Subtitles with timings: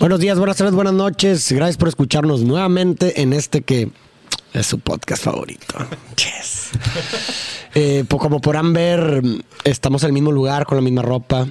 [0.00, 1.52] Buenos días, buenas tardes, buenas noches.
[1.52, 3.90] Gracias por escucharnos nuevamente en este que
[4.54, 5.74] es su podcast favorito.
[6.16, 6.70] Yes.
[7.74, 9.22] Eh, pues como podrán ver,
[9.62, 11.46] estamos en el mismo lugar, con la misma ropa,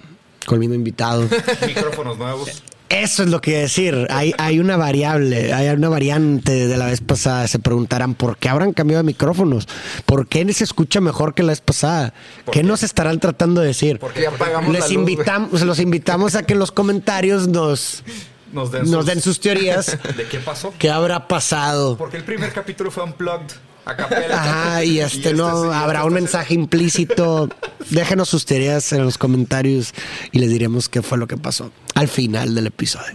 [0.47, 1.29] con el mismo invitado.
[1.67, 2.63] Micrófonos nuevos.
[2.89, 4.07] Eso es lo que iba a decir.
[4.09, 7.47] Hay, hay una variable, hay una variante de la vez pasada.
[7.47, 9.67] Se preguntarán por qué habrán cambiado de micrófonos.
[10.07, 12.15] ¿Por qué se escucha mejor que la vez pasada?
[12.51, 13.99] ¿Qué, nos estarán tratando de decir?
[13.99, 18.03] Porque ya apagamos Les la luz, invitamos, los invitamos a que en los comentarios nos,
[18.51, 19.97] Nos den, nos den sus teorías.
[20.17, 20.73] ¿De qué pasó?
[20.77, 21.97] ¿Qué habrá pasado?
[21.97, 23.51] Porque el primer capítulo fue unplugged.
[23.85, 24.35] A capela.
[24.35, 27.49] Ajá, y este no, sí, habrá este un mensaje implícito.
[27.89, 29.93] Déjenos sus teorías en los comentarios
[30.31, 33.11] y les diremos qué fue lo que pasó al final del episodio.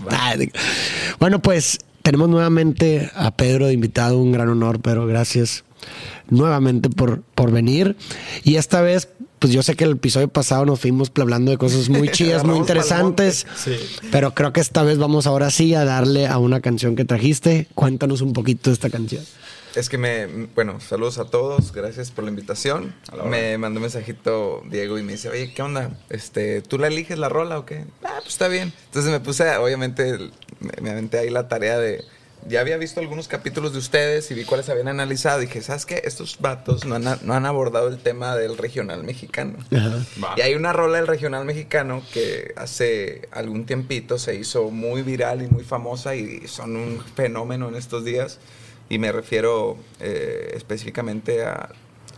[1.21, 5.65] Bueno, pues tenemos nuevamente a Pedro de invitado, un gran honor, pero gracias
[6.29, 7.97] nuevamente por, por venir.
[8.43, 9.09] Y esta vez,
[9.45, 12.57] pues yo sé que el episodio pasado nos fuimos hablando de cosas muy chidas, muy
[12.57, 13.77] interesantes, Sí.
[14.11, 17.69] pero creo que esta vez vamos ahora sí a darle a una canción que trajiste.
[17.75, 19.23] Cuéntanos un poquito de esta canción.
[19.75, 22.95] Es que me, bueno, saludos a todos, gracias por la invitación.
[23.15, 23.25] La.
[23.25, 25.91] Me mandó un mensajito Diego y me dice, oye, ¿qué onda?
[26.09, 27.85] Este, ¿Tú la eliges la rola o qué?
[28.03, 28.73] Ah, pues está bien.
[28.87, 30.31] Entonces me puse, obviamente,
[30.81, 32.03] me aventé ahí la tarea de,
[32.47, 35.43] ya había visto algunos capítulos de ustedes y vi cuáles habían analizado.
[35.43, 36.03] Y dije, ¿sabes qué?
[36.05, 39.59] Estos vatos no han, no han abordado el tema del regional mexicano.
[39.75, 40.35] Ajá.
[40.37, 45.43] Y hay una rola del regional mexicano que hace algún tiempito se hizo muy viral
[45.43, 48.39] y muy famosa y son un fenómeno en estos días.
[48.89, 51.71] Y me refiero eh, específicamente a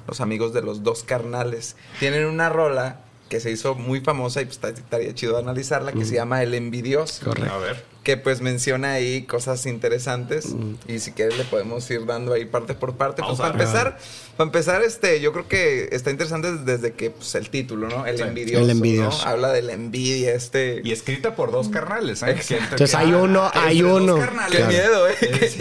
[0.08, 1.77] los amigos de los dos carnales.
[2.00, 6.14] Tienen una rola que se hizo muy famosa y pues estaría chido analizarla que se
[6.14, 7.24] llama El Envidioso.
[7.24, 7.52] Correcto.
[7.52, 7.95] A ver.
[8.06, 10.54] Que pues menciona ahí cosas interesantes
[10.86, 13.20] y si quieres le podemos ir dando ahí parte por parte.
[13.26, 13.98] Pues para empezar,
[14.36, 18.06] para empezar este, yo creo que está interesante desde que pues, el título, ¿no?
[18.06, 18.22] El Sí.
[18.22, 18.60] envidioso.
[18.60, 18.72] El ¿no?
[18.74, 19.27] envidioso.
[19.27, 20.82] Habla de la envidia, este.
[20.84, 22.22] Y escrita por dos carnales.
[22.22, 22.36] ¿eh?
[22.48, 24.18] Entonces que- hay uno, ah, hay dos uno.
[24.20, 24.52] carnales.
[24.52, 24.72] Qué Claro.
[24.72, 25.48] miedo, ¿eh?
[25.50, 25.58] Sí,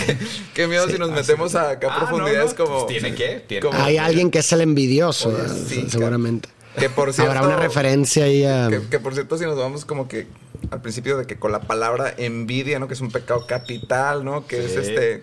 [0.53, 2.85] Qué, miedo si nos metemos a acá a Ah, no, profundidades no, como.
[2.85, 6.47] pues tiene que, tiene como- Hay alguien que es el envidioso, Oye, sí, seguramente.
[6.77, 7.31] Que por cierto.
[7.31, 8.67] Habrá una referencia ahí a...
[8.69, 10.27] Que, que por cierto, si nos vamos como que
[10.71, 12.87] al principio de que con la palabra envidia, ¿no?
[12.87, 14.47] Que es un pecado capital, ¿no?
[14.47, 15.21] Que es este.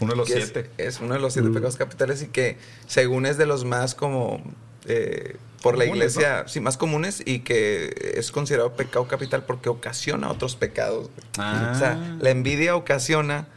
[0.00, 0.70] Uno de los es- siete.
[0.78, 1.40] Es, uno de los Mm.
[1.40, 2.56] siete pecados capitales y que
[2.86, 4.40] según es de los más como
[4.86, 9.68] eh, por la Comunes, iglesia, sí, más comunes y que es considerado pecado capital porque
[9.68, 11.10] ocasiona otros pecados.
[11.36, 11.72] Ah.
[11.74, 13.48] O sea, la envidia ocasiona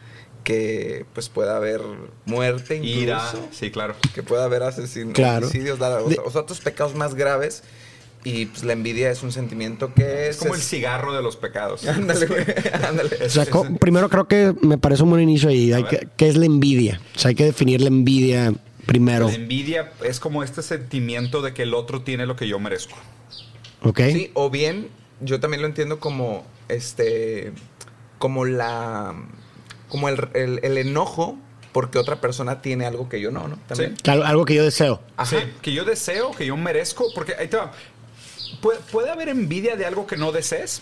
[0.44, 1.82] que pues pueda haber
[2.26, 3.00] muerte incluso.
[3.00, 3.22] Ira.
[3.52, 3.94] Sí, claro.
[4.16, 5.46] Que pueda haber asesinatos, Claro.
[5.46, 7.64] homicidios, o sea, otros pecados más graves.
[8.24, 10.38] Y pues la envidia es un sentimiento que Es es...
[10.38, 11.88] como el cigarro de los pecados.
[11.88, 12.46] Ándale, güey,
[12.88, 13.18] ándale.
[13.26, 13.46] O sea,
[13.80, 15.74] primero creo que me parece un buen inicio ahí.
[15.74, 16.08] Hay que.
[16.18, 17.02] ¿Qué es la envidia?
[17.16, 18.54] O sea, hay que definir la envidia
[18.86, 19.28] primero.
[19.28, 22.96] La envidia es como este sentimiento de que el otro tiene lo que yo merezco.
[23.84, 24.00] ¿Ok?
[24.12, 24.90] Sí, o bien,
[25.22, 27.54] yo también lo entiendo como este.
[28.20, 29.16] como la.
[29.90, 31.38] como el, el- el enojo
[31.72, 33.58] porque otra persona tiene algo que yo no, ¿no?
[33.68, 33.96] También.
[34.04, 34.12] Sí.
[34.12, 35.00] Algo que yo deseo.
[35.16, 35.40] Ajá.
[35.40, 37.72] Sí, que yo deseo, que yo merezco, porque ahí te va.
[38.60, 40.82] ¿Puede, puede haber envidia de algo que no desees?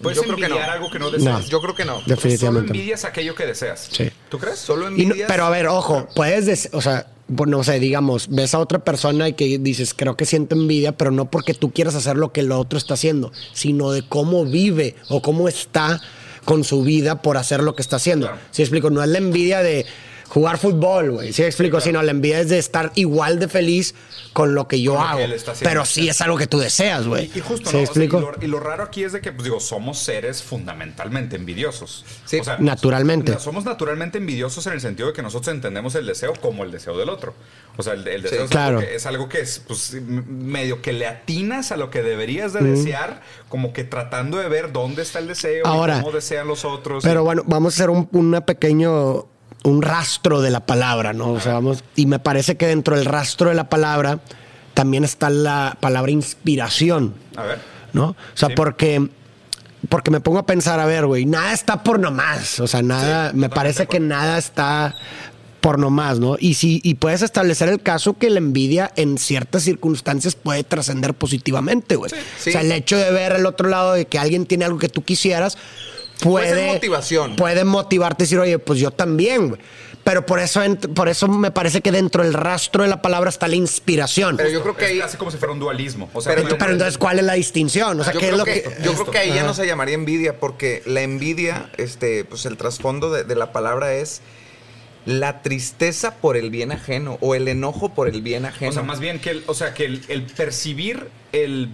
[0.00, 0.72] ¿Puedes Yo creo que envidiar no.
[0.72, 1.10] algo que no No.
[1.10, 1.48] deseas?
[1.50, 2.00] Yo creo que no.
[2.06, 2.68] Definitivamente.
[2.68, 3.88] Solo envidias aquello que deseas.
[3.90, 4.10] Sí.
[4.30, 4.58] ¿Tú crees?
[4.58, 5.28] Solo no- envidias.
[5.30, 9.28] pero a ver, ojo, puedes, des- o sea, no sé, digamos, ves a otra persona
[9.28, 12.40] y que dices, creo que siento envidia, pero no porque tú quieras hacer lo que
[12.40, 16.00] el otro está haciendo, sino de cómo vive o cómo está
[16.46, 18.26] con su vida por hacer lo que está haciendo.
[18.28, 18.40] Claro.
[18.52, 19.84] Si explico, no es la envidia de
[20.30, 21.32] jugar fútbol, güey.
[21.32, 21.84] Si explico, claro.
[21.84, 23.96] sino la envidia es de estar igual de feliz
[24.32, 25.20] con lo que yo lo hago.
[25.64, 27.28] pero sí es algo que tú deseas, güey.
[27.34, 27.82] Y, y justo, ¿Sí ¿no?
[27.82, 28.18] O sea, explico?
[28.18, 32.04] y, lo, y lo raro aquí es de que, pues digo, somos seres fundamentalmente envidiosos.
[32.26, 32.38] Sí.
[32.38, 33.36] O sea, Naturalmente.
[33.40, 36.96] Somos naturalmente envidiosos en el sentido de que nosotros entendemos el deseo como el deseo
[36.96, 37.34] del otro.
[37.76, 38.44] O sea, el, el deseo Sí.
[38.44, 38.78] es, Claro.
[38.78, 42.52] algo que, es algo que es, pues, medio que le atinas a lo que deberías
[42.52, 46.46] de desear, como que tratando de ver dónde está el deseo Ahora, y cómo desean
[46.46, 47.02] los otros.
[47.02, 49.26] Pero bueno, vamos a hacer un una pequeño
[49.64, 51.32] un rastro de la palabra, ¿no?
[51.32, 54.20] O sea, vamos y me parece que dentro del rastro de la palabra
[54.74, 57.58] también está la palabra inspiración, a ver.
[57.92, 58.10] ¿no?
[58.10, 58.54] O sea, Sí.
[58.56, 59.08] porque
[59.88, 63.30] porque me pongo a pensar, a ver, güey, nada está por nomás, o sea, nada,
[63.30, 64.94] Sí, me parece que nada está
[65.62, 66.36] por nomás, ¿no?
[66.38, 71.14] Y si y puedes establecer el caso que la envidia en ciertas circunstancias puede trascender
[71.14, 72.10] positivamente, güey.
[72.38, 72.50] Sí.
[72.50, 74.88] O sea, el hecho de ver al otro lado de que alguien tiene algo que
[74.88, 75.58] tú quisieras
[76.20, 77.36] puede Puede ser motivación.
[77.36, 79.60] Puede motivarte a decir, oye, pues yo también, güey.
[80.02, 80.62] Pero por eso,
[80.94, 84.36] por eso me parece que dentro del rastro de la palabra está la inspiración.
[84.38, 84.98] Pero yo creo que ahí.
[84.98, 86.08] casi como si fuera un dualismo.
[86.14, 88.00] O sea, Pero- entonces, ¿cuál es la distinción?
[88.00, 89.02] O sea, yo ¿qué es creo lo que, que, yo esto?
[89.04, 93.10] creo que ahí ya no se llamaría envidia, porque la envidia, este, pues el trasfondo
[93.12, 94.22] de, de la palabra es
[95.04, 98.70] la tristeza por el bien ajeno o el enojo por el bien ajeno.
[98.70, 101.70] O sea, más bien que el, o sea, que el, el percibir el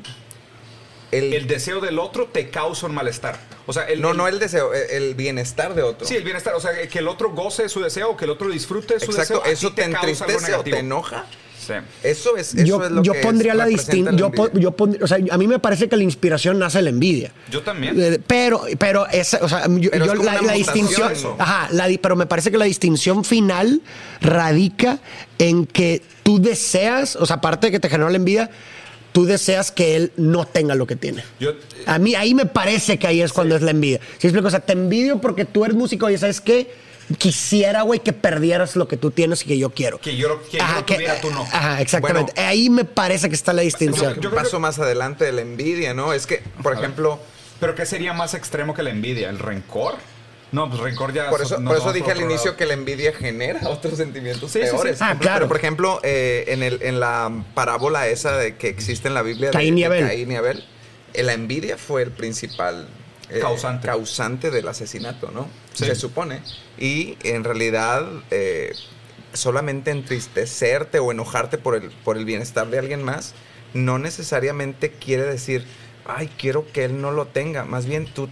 [1.12, 3.38] El- el, deseo del otro te causa un malestar.
[3.66, 6.06] O sea, el, No, no el deseo, el, el bienestar de otro.
[6.06, 6.54] Sí, el bienestar.
[6.54, 9.12] O sea, que el otro goce de su deseo, que el otro disfrute de su
[9.12, 9.52] Exacto, deseo.
[9.52, 11.24] ¿eso te, entristece o te enoja?
[11.64, 11.72] Sí.
[12.04, 14.14] Eso es, eso yo, es lo yo que pondría es- la distinción.
[14.14, 16.78] la Yo, po- yo pondría- o sea, a mí me parece que la inspiración nace
[16.78, 17.32] de la envidia.
[17.50, 18.00] Yo también.
[18.00, 22.52] Eh, Pero, pero esa, o sea, yo, la, distinción, ajá, la di- pero me parece
[22.52, 23.80] que la distinción final
[24.20, 24.98] radica
[25.38, 28.50] en que tú deseas, o sea, aparte de que te generó la envidia,
[29.16, 31.24] tú deseas que él no tenga lo que tiene.
[31.40, 31.54] Yo-
[31.86, 33.98] A mí ahí me parece que ahí es cuando es la envidia.
[34.18, 34.48] ¿Sí explico?
[34.48, 36.70] O sea, te envidio porque tú eres músico y sabes qué,
[37.16, 39.98] quisiera, güey, que perdieras lo que tú tienes y que yo quiero.
[40.00, 41.42] Que yo, que yo lo tuviera, tú no.
[41.50, 42.32] Ajá, exactamente.
[42.34, 42.46] Bueno.
[42.50, 44.16] ahí me parece que está la distinción.
[44.16, 46.12] Yo- yo- un paso más adelante de la envidia, ¿no?
[46.12, 46.84] Es que, por A ver.
[46.84, 47.18] ejemplo,
[47.58, 49.30] Pero ¿qué sería más extremo que la envidia?
[49.30, 49.94] ¿El rencor?
[50.52, 51.28] No, pues rencor ya.
[51.28, 52.56] por so- eso, nos por eso dije por al inicio lado.
[52.56, 54.70] que la envidia genera otros sentimientos Sí, sí, sí.
[54.72, 55.02] peores.
[55.02, 55.38] Ah, claro.
[55.40, 59.22] Pero, por ejemplo, eh, en, el, en la parábola esa de que existe en la
[59.22, 60.06] Biblia de- Caín y de Abel.
[60.06, 60.64] Caín y Abel,
[61.14, 62.88] eh, la envidia fue el principal
[63.28, 63.88] eh, Causante.
[63.88, 65.48] causante del asesinato, ¿no?
[65.74, 65.84] Sí.
[65.86, 66.42] Se supone.
[66.78, 68.72] Y en realidad, eh,
[69.32, 73.34] solamente entristecerte o enojarte por el, por el bienestar de alguien más,
[73.74, 75.64] no necesariamente quiere decir,
[76.06, 77.64] ay, quiero que él no lo tenga.
[77.64, 78.28] Más bien tú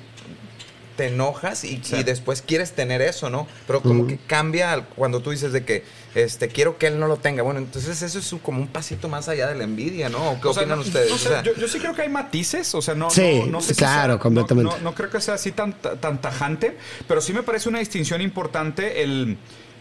[0.97, 1.97] te enojas y, Sí.
[1.97, 3.49] y después quieres tener eso, ¿no?
[3.67, 5.83] Pero como que cambia cuando tú dices de que
[6.15, 7.43] este quiero que él no lo tenga.
[7.43, 10.31] Bueno, entonces eso es un- como un pasito más allá de la envidia, ¿no?
[10.33, 11.11] ¿O ¿Qué O sea, opinan ustedes?
[11.11, 13.41] no sé, O sea, yo, yo sí creo que hay matices, o sea, no, Sí,
[13.41, 14.71] no, no sé si claro, sea- no- completamente.
[14.77, 16.77] No, no creo que sea así tan, tan tajante,
[17.09, 19.37] pero sí me parece una distinción importante el,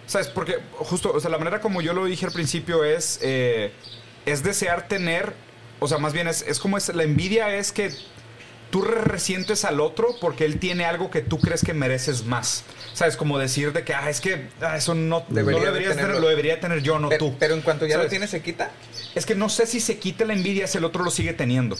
[0.07, 0.27] ¿sabes?
[0.29, 3.71] Porque justo, o sea, la manera como yo lo dije al principio es, eh,
[4.25, 5.33] es desear tener,
[5.79, 7.91] o sea, más bien es, es como es, la envidia es que
[8.73, 12.63] tú re- resientes al otro porque él tiene algo que tú crees que mereces más.
[12.95, 13.15] ¿Sabes?
[13.15, 16.19] Como decir de que, ah, es que ah, eso no, Debería no de deberías tener,
[16.19, 17.35] lo debería tener yo, no pero, tú.
[17.37, 18.71] pero en cuanto ya lo tienes, se quita.
[19.13, 21.77] Es que no sé si se quita la envidia si el otro lo sigue teniendo.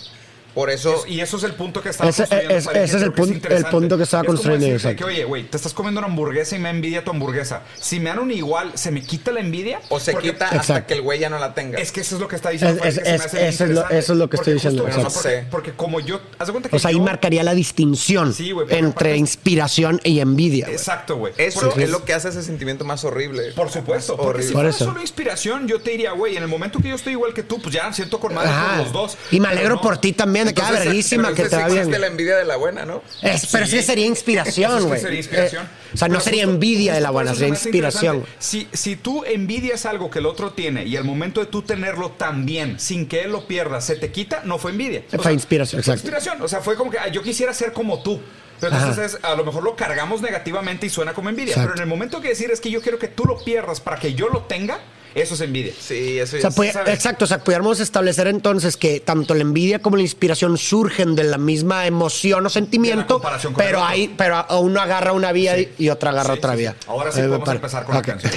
[0.53, 2.55] Por eso, Es- y eso es el punto que estaba Ese- construyendo.
[2.55, 3.71] es- ese es el punto- el interesante.
[3.71, 4.95] punto que estaba Es construyendo, decirte.
[4.95, 7.63] Que, oye, güey, te estás comiendo una hamburguesa y me envidia tu hamburguesa.
[7.79, 9.79] Si me dan un igual, ¿se me quita la envidia?
[9.89, 10.87] o se Porque- quita hasta Exacto.
[10.87, 11.79] que el güey ya no la tenga.
[11.79, 12.83] Es que eso es lo que está diciendo.
[12.83, 13.09] Es- que se
[13.39, 15.09] me hace lo- eso es lo que estoy Porque diciendo, justo, porque, No
[15.41, 15.45] sé.
[15.49, 16.21] porque como yo...
[16.39, 20.19] Haz de cuenta que O sea, ahí marcaría la distinción Sí, porque entre inspiración y
[20.19, 20.67] envidia.
[20.69, 21.33] Exacto, güey.
[21.37, 23.51] Eso Porque- es lo que hace ese sentimiento más horrible.
[23.53, 26.89] Por supuesto, porque si fuera solo inspiración, yo te diría, güey, en el momento que
[26.89, 29.17] yo estoy igual que tú, pues ya siento con madre los dos.
[29.31, 32.01] Y me alegro por ti también, que verguísima, pero que te va existe bien.
[32.01, 33.03] la envidia de la buena, ¿no?
[33.21, 33.83] Es, pero sí Sí.
[33.83, 34.99] sería inspiración, güey.
[34.99, 35.63] sería inspiración.
[35.65, 38.25] Eh, o sea, no Pero sería justo- envidia de la buena, sería inspiración.
[38.39, 42.11] Si, si tú envidias algo que el otro tiene y al momento de tú tenerlo
[42.11, 45.03] también, sin que él lo pierda, se te quita, no fue envidia.
[45.09, 46.07] O Fue sea, inspiración, fue exacto.
[46.07, 46.41] inspiración.
[46.41, 48.19] O sea, fue como que ah, yo quisiera ser como tú.
[48.59, 51.51] Pero entonces es- a lo mejor lo cargamos negativamente y suena como envidia.
[51.51, 51.71] Exacto.
[51.73, 53.97] Pero en el momento que decir es que yo quiero que tú lo pierdas para
[53.99, 54.79] que yo lo tenga,
[55.15, 55.73] eso es envidia.
[55.79, 56.93] Sí, eso O ya sea, es- puede- ¿sabes?
[56.93, 61.23] exacto, o sea, pudiéramos establecer entonces que tanto la envidia como la inspiración surgen de
[61.23, 63.21] la misma emoción o sentimiento,
[63.57, 66.61] pero hay, pero uno agarra una vía y- y otra agarra Sí, otra sí, sí.
[66.61, 66.75] vía.
[66.87, 68.31] Ahora sí Eh, podemos empezar con la canción.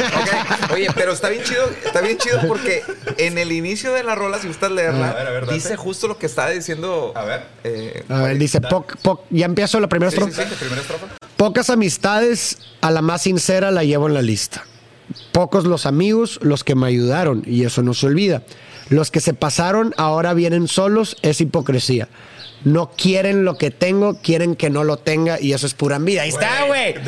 [0.72, 2.82] Oye, pero está bien chido, está bien chido porque
[3.18, 5.54] en el inicio de la rola, si gustas leerla, A ver, a ver, date.
[5.54, 7.12] dice justo lo que estaba diciendo.
[7.16, 7.42] A ver.
[7.64, 10.42] eh, A ver, dice, poc- poc- ya empiezo la primera Sí, sí, estrofa.
[10.44, 11.06] Date, primera estrofa.
[11.36, 14.64] Pocas amistades, a la más sincera la llevo en la lista.
[15.32, 18.42] Pocos los amigos, los que me ayudaron, y eso no se olvida.
[18.88, 22.08] Los que se pasaron ahora vienen solos, es hipocresía.
[22.66, 26.22] No quieren lo que tengo, quieren que no lo tenga, y eso es pura envidia.
[26.22, 26.94] Ahí está, güey.
[26.94, 27.00] Yo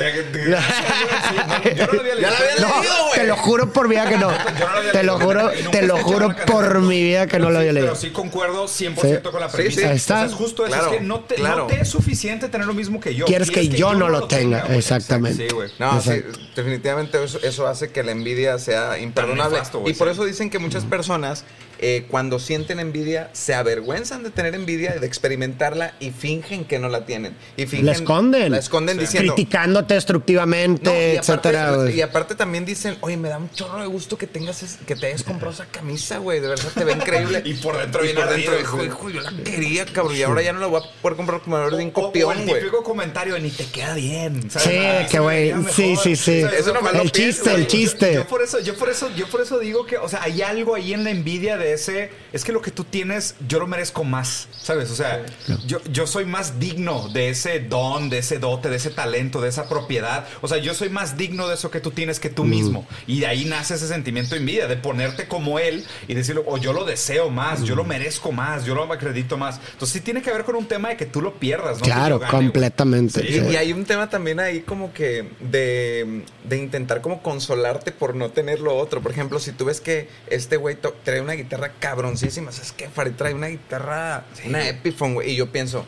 [1.86, 2.68] no lo había Ya la había leído.
[3.12, 4.30] Te lo juro por vida que no.
[4.30, 7.50] Yo no lo había Te lo juro, te lo juro por mi vida que no
[7.50, 7.88] lo había leído.
[7.88, 9.30] Pero sí concuerdo 100% Sí.
[9.32, 9.88] con la premisa.
[9.88, 10.22] Ahí está.
[10.22, 11.34] Entonces, justo eso es que no te,
[11.80, 13.24] es suficiente tener lo mismo que yo.
[13.26, 15.48] Quieres que yo no lo tenga, exactamente.
[15.48, 15.70] Sí, güey.
[15.80, 16.22] No, sí,
[16.54, 19.58] definitivamente eso, hace que la envidia sea imperdonable.
[19.86, 21.44] y por eso dicen que muchas personas,
[21.78, 26.88] eh, cuando sienten envidia, se avergüenzan de tener envidia, de experimentarla y fingen que no
[26.88, 27.36] la tienen.
[27.56, 28.52] Y fingen, La esconden.
[28.52, 29.00] La esconden Sí.
[29.02, 29.34] diciendo.
[29.34, 31.64] Criticándote destructivamente, No, y, etcétera.
[31.68, 31.96] aparte, güey.
[31.98, 34.96] y aparte también dicen, oye, me da un chorro de gusto que tengas, es- que
[34.96, 37.42] te hayas comprado esa camisa, güey, de verdad te ve increíble.
[37.44, 40.42] Y por dentro y bien por dentro, ardido, hijo, yo la quería, cabrón, y ahora
[40.42, 42.60] ya no la voy a poder comprar como me de un copión, güey.
[42.60, 44.50] típico comentario ni te queda bien.
[44.50, 44.68] ¿sabes?
[44.68, 46.42] Sí, Ah, que güey, sí, sí, sí.
[46.58, 48.14] Eso lo El pienso, chiste, el chiste.
[48.14, 50.74] Yo por eso, yo por eso, yo por eso digo que, o sea, hay algo
[50.74, 54.04] ahí en la envidia de ese, es que lo que tú tienes, yo lo merezco
[54.04, 54.90] más, ¿sabes?
[54.90, 55.24] O sea,
[55.66, 59.48] yo, yo soy más digno de ese don, de ese dote, de ese talento, de
[59.48, 60.26] esa propiedad.
[60.40, 62.86] O sea, yo soy más digno de eso que tú tienes que tú mismo.
[63.06, 66.58] Y de ahí nace ese sentimiento de envidia, de ponerte como él y decirlo, o
[66.58, 69.60] yo lo deseo más, yo lo merezco más, yo lo acredito más.
[69.72, 71.84] Entonces sí tiene que ver con un tema de que tú lo pierdas, ¿no?
[71.84, 73.20] Claro, gane, completamente.
[73.20, 73.52] Sí, sí.
[73.52, 78.30] Y, hay un tema también ahí como que de, de intentar como consolarte por no
[78.30, 79.00] tener lo otro.
[79.00, 82.52] Por ejemplo, si tú ves que este güey trae una guitarra guitarra cabroncísima.
[82.52, 82.88] ¿Sabes qué?
[82.88, 85.30] Farid trae una guitarra, una Epiphone, güey.
[85.32, 85.84] Y yo pienso,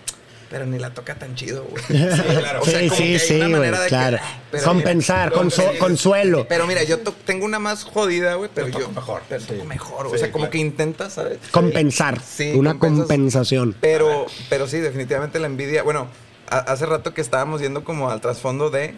[0.51, 1.83] pero ni la toca tan chido, güey.
[1.89, 1.95] Sí,
[2.39, 2.61] claro.
[2.63, 4.19] O sea, sí, como sí, que hay sí, una güey, manera de que, claro.
[4.65, 6.47] Compensar, mira, consu- sí, consuelo.
[6.49, 9.23] Pero mira, yo tengo una más jodida, güey, pero Yo mejor.
[9.29, 9.67] pero toco Sí.
[9.67, 10.07] mejor.
[10.07, 11.39] O sea, como que intentas, ¿sabes?
[11.51, 12.21] Compensar.
[12.21, 13.77] Sí, una compensación.
[13.81, 15.83] Pero, pero sí, definitivamente la envidia.
[15.83, 16.09] Bueno,
[16.49, 18.95] a- hace rato que estábamos yendo como al trasfondo de.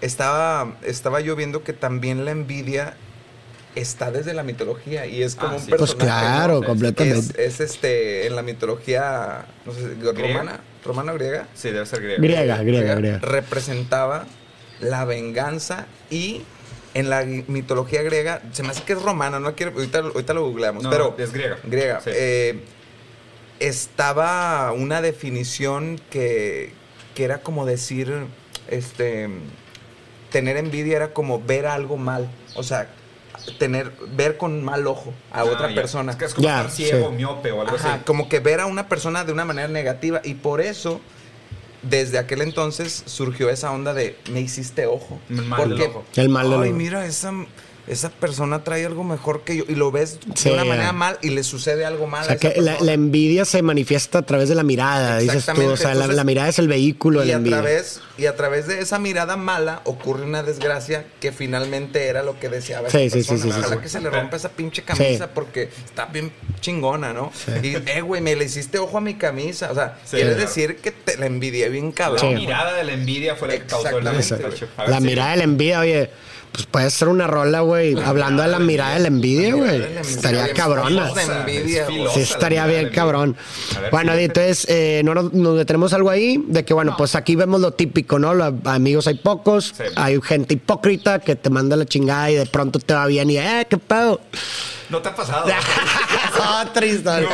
[0.00, 2.96] Estaba, estaba yo viendo que también la envidia
[3.74, 5.70] está desde la mitología y es como Ah, un sí.
[5.70, 5.96] personaje.
[5.96, 7.42] Pues claro, completamente.
[7.44, 11.48] Es, es, este en la mitología no sé, romana, romana o griega.
[11.54, 12.22] Sí, debe ser griego.
[12.22, 13.18] Griega, griega, griega.
[13.20, 14.26] representaba
[14.80, 16.42] la venganza y
[16.94, 20.42] en la mitología griega se me hace que es romana, no quiero ahorita, ahorita lo
[20.48, 21.56] googleamos, No, pero es griega.
[21.64, 22.00] griega.
[22.02, 22.10] Sí.
[22.12, 22.60] eh,
[23.60, 26.72] estaba una definición que,
[27.14, 28.12] que era como decir,
[28.68, 29.28] este,
[30.30, 32.88] tener envidia era como ver algo mal, o sea,
[33.58, 35.74] tener, ver con mal ojo a Ah, otra ya.
[35.74, 36.12] persona.
[36.12, 37.16] Es que es como Ya, estar ciego, sí.
[37.16, 38.04] miope o algo Ajá, así.
[38.04, 41.00] como que ver a una persona de una manera negativa y por eso
[41.82, 45.18] desde aquel entonces surgió esa onda de me hiciste ojo.
[45.28, 46.04] El mal del ojo.
[46.14, 46.78] El mal del Ay, ojo.
[46.78, 47.32] mira, esa,
[47.86, 51.18] esa persona trae algo mejor que yo y lo ves Sí, de una manera mal
[51.20, 54.18] y le sucede algo mal O a sea, esa que la, la envidia se manifiesta
[54.18, 55.38] a través de la mirada, dices tú.
[55.38, 57.56] Exactamente, O sea, la, entonces- la mirada es el vehículo de y la a envidia.
[57.58, 62.38] través y a través de esa mirada mala ocurre una desgracia que finalmente era lo
[62.38, 63.38] que deseaba Sí, esa sí, sí, persona.
[63.42, 63.82] sí, sí, Ojalá sí.
[63.82, 65.30] que se le rompa esa pinche camisa Sí.
[65.34, 67.32] porque está bien chingona, ¿no?
[67.62, 70.40] Y eh, güey, me le hiciste ojo a mi camisa, o sea, Sí, quiere claro.
[70.46, 72.20] decir que te la envidié bien La cabrón.
[72.20, 72.34] Sí.
[72.36, 74.06] mirada de la envidia fue la que causó el.
[74.76, 76.10] A La mirada de la envidia, oye,
[76.52, 79.82] pues puede ser una rola, güey, hablando de la mirada de la envidia, güey.
[80.00, 81.10] Estaría cabrona.
[82.14, 83.36] Sí, estaría bien cabrón.
[83.90, 87.60] Bueno, entonces eh, no nos, nos detenemos algo ahí, de que bueno, pues aquí vemos
[87.60, 88.34] lo típico, ¿no?
[88.34, 92.78] Los amigos hay pocos, hay gente hipócrita que te manda la chingada y de pronto
[92.78, 94.20] te va bien y, eh, qué pedo.
[94.92, 95.46] No te ha pasado.
[96.68, 97.28] Otra historia.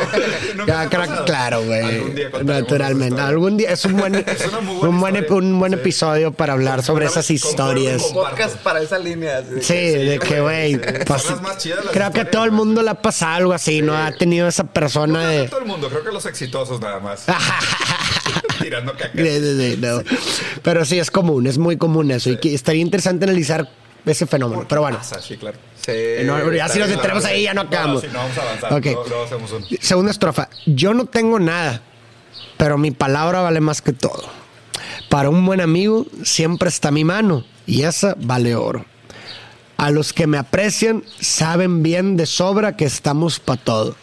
[0.55, 1.25] No, Ya, te ha cra- pasado.
[1.25, 2.13] claro, güey.
[2.45, 3.19] Naturalmente.
[3.21, 4.15] Algún día es un buen,
[4.49, 5.37] una muy buena un buen, historia.
[5.49, 5.79] un buen Sí.
[5.79, 8.01] episodio para hablar sobre esas historias.
[8.13, 9.39] Podcast para esa línea.
[9.39, 10.75] así Sí, que- de que, güey.
[10.75, 10.81] sí.
[11.05, 13.53] pues, Son las más chidas las creo que todo el mundo le ha pasado algo
[13.53, 13.95] así, ¿no?
[13.95, 15.47] Ha tenido esa persona No de.
[15.49, 17.25] todo el mundo, creo que los exitosos nada más.
[18.61, 19.11] Tirando caca.
[19.15, 20.01] Sí, sí, sí, no.
[20.61, 22.29] Pero sí, es común, es muy común eso.
[22.29, 23.67] Y que estaría interesante analizar
[24.05, 24.65] ese fenómeno.
[24.67, 25.57] Pero bueno, Pasa, sí, claro.
[26.19, 28.03] Sí, no, ya si nos detenemos ahí ya no acabamos.
[28.03, 28.73] No, no vamos a avanzar.
[28.73, 28.85] Ok.
[28.85, 30.49] Luego- luego hacemos un- Segunda estrofa.
[30.65, 31.81] Yo no tengo nada,
[32.57, 34.23] pero mi palabra vale más que todo.
[35.09, 38.85] Para un buen amigo siempre está mi mano y esa vale oro.
[39.77, 43.95] A los que me aprecian saben bien de sobra que estamos para todo.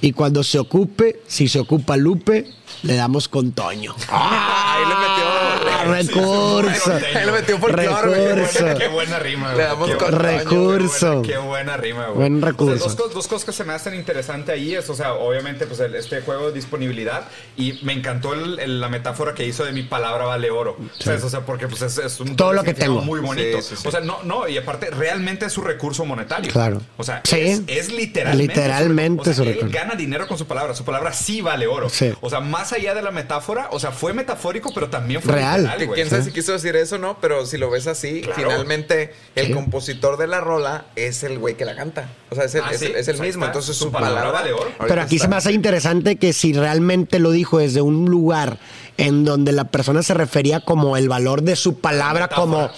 [0.00, 2.46] Y cuando se ocupe, si se ocupa Lupe,
[2.82, 3.94] le damos con Toño.
[4.08, 5.41] Ahí le metió.
[5.84, 6.98] Recurso.
[6.98, 7.72] Le metió güey.
[7.74, 8.78] Recurso.
[8.78, 9.92] Qué buena rima, Le güey.
[10.10, 11.22] Recurso.
[11.22, 12.16] Qué buena rima, güey.
[12.16, 12.84] Buen O sea, recurso.
[12.84, 15.80] dos, cos- dos cosas que se me hacen interesante ahí es, o sea, obviamente, pues
[15.80, 17.24] el- este juego de disponibilidad
[17.56, 20.76] y me encantó el- el- la metáfora que hizo de mi palabra vale oro.
[21.24, 23.00] O sea, porque pues es, es un Todo lo que tengo.
[23.02, 23.60] muy bonito.
[23.62, 23.88] Sí, sí, sí.
[23.88, 26.50] O sea, no, no, y aparte realmente es su recurso monetario.
[26.52, 26.80] Claro.
[26.96, 27.38] O sea, Sí.
[27.40, 28.54] es, es literalmente.
[28.54, 29.74] Literalmente o sea, su él recurso.
[29.74, 30.74] gana dinero con su palabra.
[30.74, 31.88] Su palabra sí vale oro.
[31.88, 32.12] Sí.
[32.20, 35.66] O sea, más allá de la metáfora, o sea, fue metafórico, pero también fue Real.
[35.78, 38.40] Que quién sabe si quiso decir eso o no, pero si lo ves así, Claro.
[38.42, 42.08] finalmente el compositor de la rola es el güey que la canta.
[42.30, 42.86] O sea, es el, Ah, es sí.
[42.86, 43.44] el, es el Pues ahí mismo.
[43.44, 43.52] está.
[43.58, 44.70] Entonces Su palabra palabra, vale oro.
[44.86, 48.58] Pero aquí se me hace interesante que si realmente lo dijo desde un lugar
[48.98, 52.70] en donde la persona se refería como el valor de su palabra, como,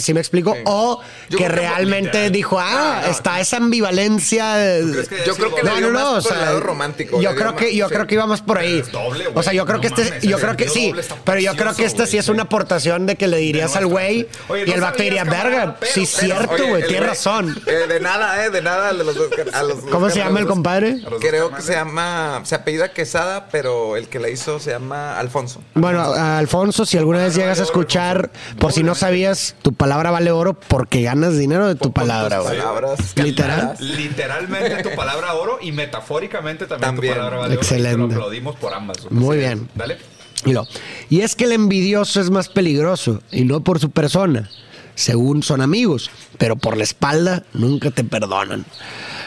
[0.00, 0.54] ¿sí me explico?
[0.54, 0.60] Sí.
[0.66, 3.12] O Yo que realmente dijo, ah, No, no.
[3.12, 4.54] está esa ambivalencia.
[4.54, 7.20] de- crees que Yo creo que no, no, no, o sea, lado romántico.
[7.20, 7.94] Yo creo que más- yo sí.
[7.94, 8.82] creo que íbamos por ahí.
[8.92, 10.92] doble, o sea, yo creo No que este, mames, yo creo que sí,
[11.24, 14.28] pero yo creo que esta sí es una aportación de que le dirías al güey
[14.66, 17.60] y el vato diría, verga, sí, cierto, güey, tienes razón.
[17.66, 18.92] eh, de nada, eh, de nada.
[18.92, 20.96] de los dos- a los ¿Cómo se llama el compadre?
[21.20, 25.62] Creo que se llama, se apellida Quesada, pero el que la hizo se llama Alfonso.
[25.74, 28.58] Bueno, Alfonso, si alguna vez Palabra llegas a escuchar, Alfonso.
[28.58, 32.40] por si no sabías, tu palabra vale oro porque ganas dinero de tu Por- palabra,
[32.40, 32.58] güey.
[32.58, 33.76] palabras Literal.
[33.78, 37.12] Literalmente tu palabra oro y metafóricamente también, También.
[37.14, 37.62] tu palabra vale oro.
[37.62, 37.90] Excelente.
[37.90, 38.96] Y te lo aplaudimos por ambas.
[39.10, 39.68] Muy bien.
[39.76, 39.98] Dale.
[40.44, 40.66] Y, lo-
[41.08, 44.48] y es que el envidioso es más peligroso, y no por su persona,
[44.96, 48.64] según son amigos, pero por la espalda nunca te perdonan.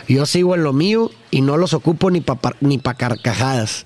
[0.09, 3.85] Yo sigo en lo mío y no los ocupo ni para ni pa carcajadas.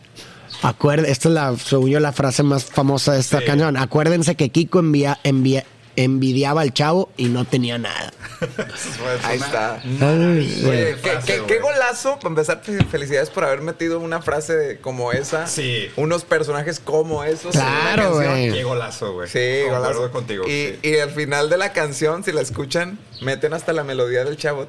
[0.64, 3.46] Acuerde, esta es la, según yo, la frase más famosa de esta Sí.
[3.46, 3.78] canción.
[3.78, 5.66] Acuérdense que Kiko envía, envía-
[5.98, 8.14] envidiaba al chavo y no tenía nada.
[9.24, 9.82] Ahí está.
[9.84, 11.48] Oye, qué, frase, qué- güey.
[11.48, 12.16] qué golazo.
[12.20, 15.48] Para empezar, fe- felicidades por haber metido una frase de- como esa.
[15.48, 15.90] Sí.
[15.96, 17.56] Unos personajes como esos.
[17.56, 18.32] en una Claro, canción.
[18.32, 18.52] güey.
[18.54, 19.28] Qué golazo, güey.
[19.28, 20.12] Sí, Concuerdo golazo.
[20.14, 20.44] contigo.
[20.48, 20.80] Y, sí.
[20.84, 24.68] y al final de la canción, si la escuchan, meten hasta la melodía del chavo.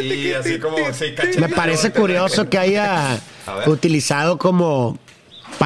[0.00, 3.18] Y así como, sí, Me parece curioso que haya
[3.66, 4.98] utilizado como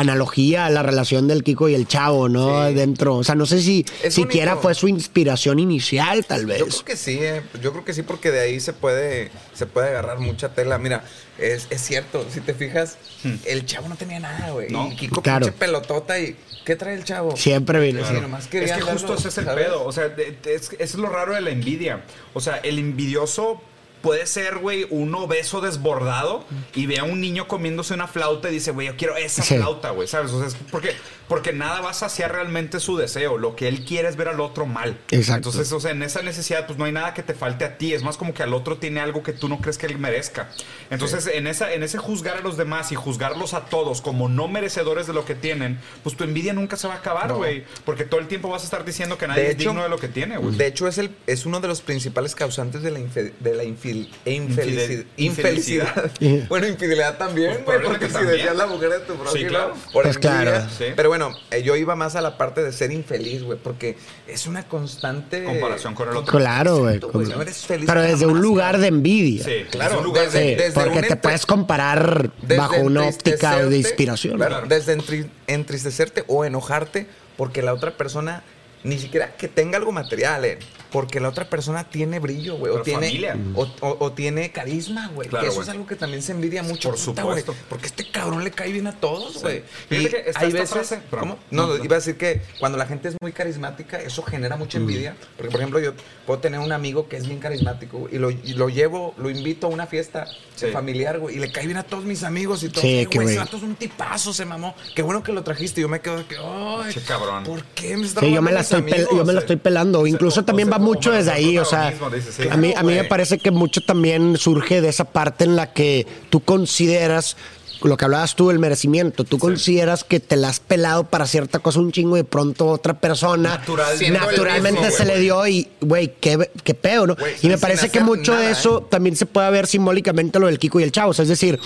[0.01, 2.69] analogía la relación del Kiko y el Chavo, ¿no?
[2.69, 2.75] Sí.
[2.75, 3.17] Dentro.
[3.17, 4.63] O sea, no sé si Es siquiera bonito.
[4.63, 6.63] fue su inspiración inicial, tal Yo vez.
[6.65, 7.43] creo que sí, eh.
[7.63, 10.79] yo creo que sí, porque de ahí se puede, se puede agarrar mucha tela.
[10.79, 11.05] Mira,
[11.39, 12.97] es, es cierto, si te fijas,
[13.45, 14.71] el chavo no tenía nada, güey.
[14.71, 14.89] No.
[14.93, 15.47] Y Kiko Claro.
[15.47, 17.37] pinche pelotota y ¿qué trae el chavo?
[17.37, 18.01] Siempre vino.
[18.01, 18.21] Sí, así.
[18.21, 19.67] nomás Es que justo ese es el ¿sabes?
[19.67, 19.85] pedo.
[19.85, 20.07] O sea,
[20.47, 22.03] es, es lo raro de la envidia.
[22.35, 23.61] O sea, el envidioso
[24.03, 26.45] puede ser, güey, un obeso desbordado
[26.75, 29.57] y ve a un niño comiéndose una flauta y dice, güey, yo quiero esa Sí.
[29.57, 30.33] flauta, güey, ¿sabes?
[30.33, 30.93] O sea, es porque,
[31.29, 33.39] porque nada va a saciar realmente su deseo.
[33.39, 34.99] Lo que él quiere es ver al otro mal.
[35.11, 35.49] Exacto.
[35.51, 37.95] Entonces, o sea, en esa necesidad, pues no hay nada que te falte a ti.
[37.95, 40.51] Es más como que al otro tiene algo que tú no crees que él merezca.
[40.91, 44.49] Entonces, en, esa, en ese juzgar a los demás y juzgarlos a todos como no
[44.49, 47.37] merecedores de lo que tienen, pues tu envidia nunca se va a acabar, No.
[47.37, 47.65] güey.
[47.85, 49.89] Porque todo el tiempo vas a estar diciendo que nadie De es hecho- digno de
[49.89, 50.57] lo que tiene, güey.
[50.57, 54.09] De hecho, es, el, es uno de los principales causantes de la, de la infil-
[54.27, 55.05] infelicidad.
[55.17, 56.11] infelicidad.
[56.49, 58.37] bueno, infidelidad también, Pues güey, porque si también.
[58.37, 59.75] decías la mujer de tu prójimo, claro.
[59.93, 60.67] por Pues claro.
[60.77, 60.87] Sí.
[60.97, 63.97] Pero bueno, eh, yo iba más a la parte de ser infeliz, güey, porque
[64.27, 65.45] es una constante...
[65.45, 66.39] Comparación con el otro.
[66.39, 67.01] Claro, güey.
[67.01, 69.45] No eres feliz Pero desde un lugar de envidia.
[69.45, 72.77] Sí, Claro, es un lugar desde- de- Sí, desde porque un te puedes comparar bajo
[72.81, 74.37] una óptica de inspiración.
[74.37, 77.07] claro, Desde entri- entristecerte o enojarte
[77.37, 78.43] porque la otra persona
[78.85, 80.59] ni siquiera que tenga algo material, eh,
[80.93, 85.29] porque la otra persona tiene brillo, güey, o tiene o, o- o tiene carisma, güey.
[85.29, 87.55] Claro, que eso es algo que también se envidia mucho, Por puta, supuesto.
[87.69, 89.63] porque este cabrón le cae bien a todos, güey.
[89.89, 91.03] Fíjate Y que está hay esta veces, frase-.
[91.11, 91.39] ¿cómo?
[91.51, 91.85] No, No, no.
[91.85, 95.51] iba a decir que cuando la gente es muy carismática, eso genera mucha envidia, porque
[95.51, 95.93] por ejemplo, yo
[96.27, 99.31] puedo tener un amigo que es bien carismático güey, y lo, y lo llevo, lo
[99.31, 100.67] invito a una fiesta Sí.
[100.71, 102.83] familiar, güey, y le cae bien a todos mis amigos y todo.
[102.83, 104.75] Sí, "Ay, qué güey, ese vato es un tipazo, se mamó.
[104.95, 105.81] Qué bueno que lo trajiste.
[105.81, 107.45] Y yo me quedo de que, ay, Qué cabrón.
[107.45, 109.09] ¿por qué me está Sí, yo robando me la estoy, amigos?
[109.11, 109.45] yo me la sí.
[109.45, 110.07] estoy pelando.
[110.07, 111.59] Incluso también va mucho desde ahí.
[111.59, 112.49] O sea, protagonismo, dices, sí.
[112.51, 115.73] a mí, a mí me parece que mucho también surge de esa parte en la
[115.73, 117.37] que tú consideras
[117.85, 119.25] lo que hablabas tú del merecimiento.
[119.25, 122.67] Tú consideras que te la has pelado para cierta cosa un chingo y de pronto
[122.69, 124.01] otra persona Natural.
[124.03, 127.17] El naturalmente mismo, se le dio y, güey, qué, qué pedo, ¿no?
[127.43, 130.81] Y me parece que mucho de eso también se puede ver simbólicamente lo del Kiko
[130.81, 131.11] y el Chavo.
[131.11, 131.59] O sea, es decir,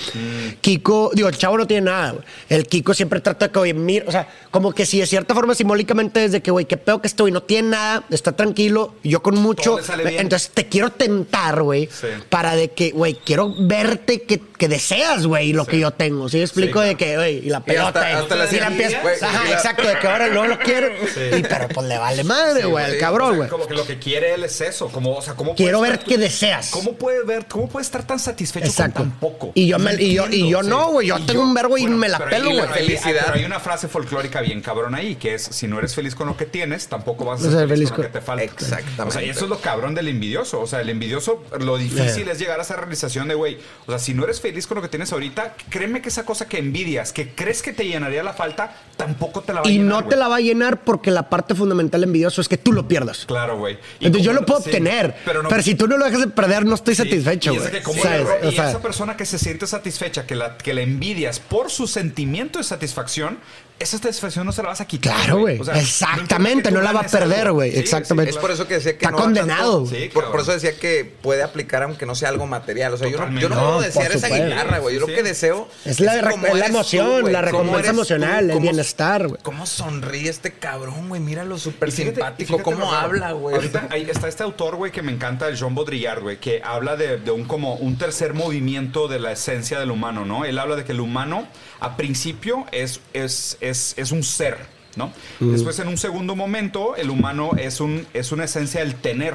[0.61, 2.25] Kiko, digo, el Chavo no tiene nada, güey.
[2.49, 5.35] El Kiko siempre trata de que, oye, mira, o sea, como que si de cierta
[5.35, 9.23] forma simbólicamente desde que, güey, qué pedo que estoy, no tiene nada, está tranquilo, yo
[9.23, 9.79] con mucho.
[10.05, 12.07] Entonces te quiero tentar, güey, Sí.
[12.29, 16.29] para de que, güey, quiero verte que, que deseas, güey, lo que yo tengo.
[16.29, 16.81] ¿Sí explico?
[16.83, 18.11] Sí, de que, güey, y la pelota.
[18.11, 20.59] y- hasta y la empieza- güey, Ajá, y la- exacto, de que ahora no lo
[20.59, 20.89] quiero.
[21.15, 21.21] Sí.
[21.39, 23.01] Y pero pues le vale madre, güey, al güey.
[23.01, 23.49] cabrón, O sea, güey.
[23.51, 24.89] como que lo que quiere él es eso.
[24.89, 26.71] Como, o sea, ¿cómo Quiero ver estar- qué deseas.
[26.71, 29.01] ¿Cómo puede ver, cómo puede estar tan satisfecho Exacto.
[29.01, 29.53] con tan poco?
[29.55, 31.87] Y yo me- y yo- y yo no, güey, yo Y tengo un vergo y
[31.87, 32.67] me la pelo, güey.
[32.69, 33.23] Felicidad.
[33.27, 36.27] Pero hay una frase folclórica bien cabrón ahí, que es, si no eres feliz con
[36.27, 38.45] lo que tienes, tampoco vas a ser feliz feliz con lo que te falta.
[38.45, 39.03] Exactamente.
[39.03, 40.61] O sea, y eso es lo cabrón del envidioso.
[40.61, 42.33] O sea, el envidioso, lo difícil Eh.
[42.33, 44.83] es llegar a esa realización de, güey, o sea, si no eres feliz con lo
[44.83, 48.33] que tienes ahorita, créeme que esa cosa que envidias, que crees que te llenaría la
[48.33, 51.11] falta, tampoco te la va a Y llenar, no te la va a llenar porque
[51.11, 53.25] la parte fundamental envidioso es que tú lo pierdas.
[53.27, 53.79] Claro, güey.
[54.01, 56.29] Y Entonces yo lo puedo sí, obtener, pero, no- si tú no lo dejas de
[56.29, 57.73] perder, no estoy Sí, satisfecho, y es güey.
[57.75, 58.27] que como- ¿Sabes?
[58.43, 61.87] y sea, esa persona que se siente satisfecha, que la, que la envidias por su
[61.87, 63.39] sentimiento de satisfacción,
[63.79, 65.15] esa satisfacción no se la vas a quitar.
[65.17, 65.59] Claro, güey.
[65.61, 67.73] O sea, Exactamente, no tú la va a perder, güey.
[67.73, 68.31] Sí, Exactamente.
[68.31, 69.83] Es por eso que decía que Está no condenado.
[69.85, 72.95] tanto- Sí, por, eso decía que puede aplicar aunque no sea algo material.
[72.95, 74.47] O sea, yo no, yo no puedo No, desear esa supuesto.
[74.49, 74.95] guitarra, güey.
[74.99, 77.33] Yo Sí, lo que deseo Es la es la tú, emoción, güey.
[77.33, 79.41] la recompensa tú, emocional, el bienestar, güey.
[79.43, 81.21] Cómo sonríe este cabrón, güey.
[81.21, 82.63] Míralo súper simpático.
[82.63, 83.57] Cómo habla, güey.
[83.57, 86.97] Ahorita ahí está este autor, güey, que me encanta, el Jean Baudrillard, güey, que habla
[86.97, 90.45] de, de un como un tercer movimiento de la esencia del humano, ¿no?
[90.45, 91.47] Él habla de que el humano,
[91.81, 94.59] a principio, es, es, es, es un ser,
[94.97, 95.13] ¿no?
[95.41, 99.35] Después, en un segundo momento, el humano es, un, es una esencia del tener.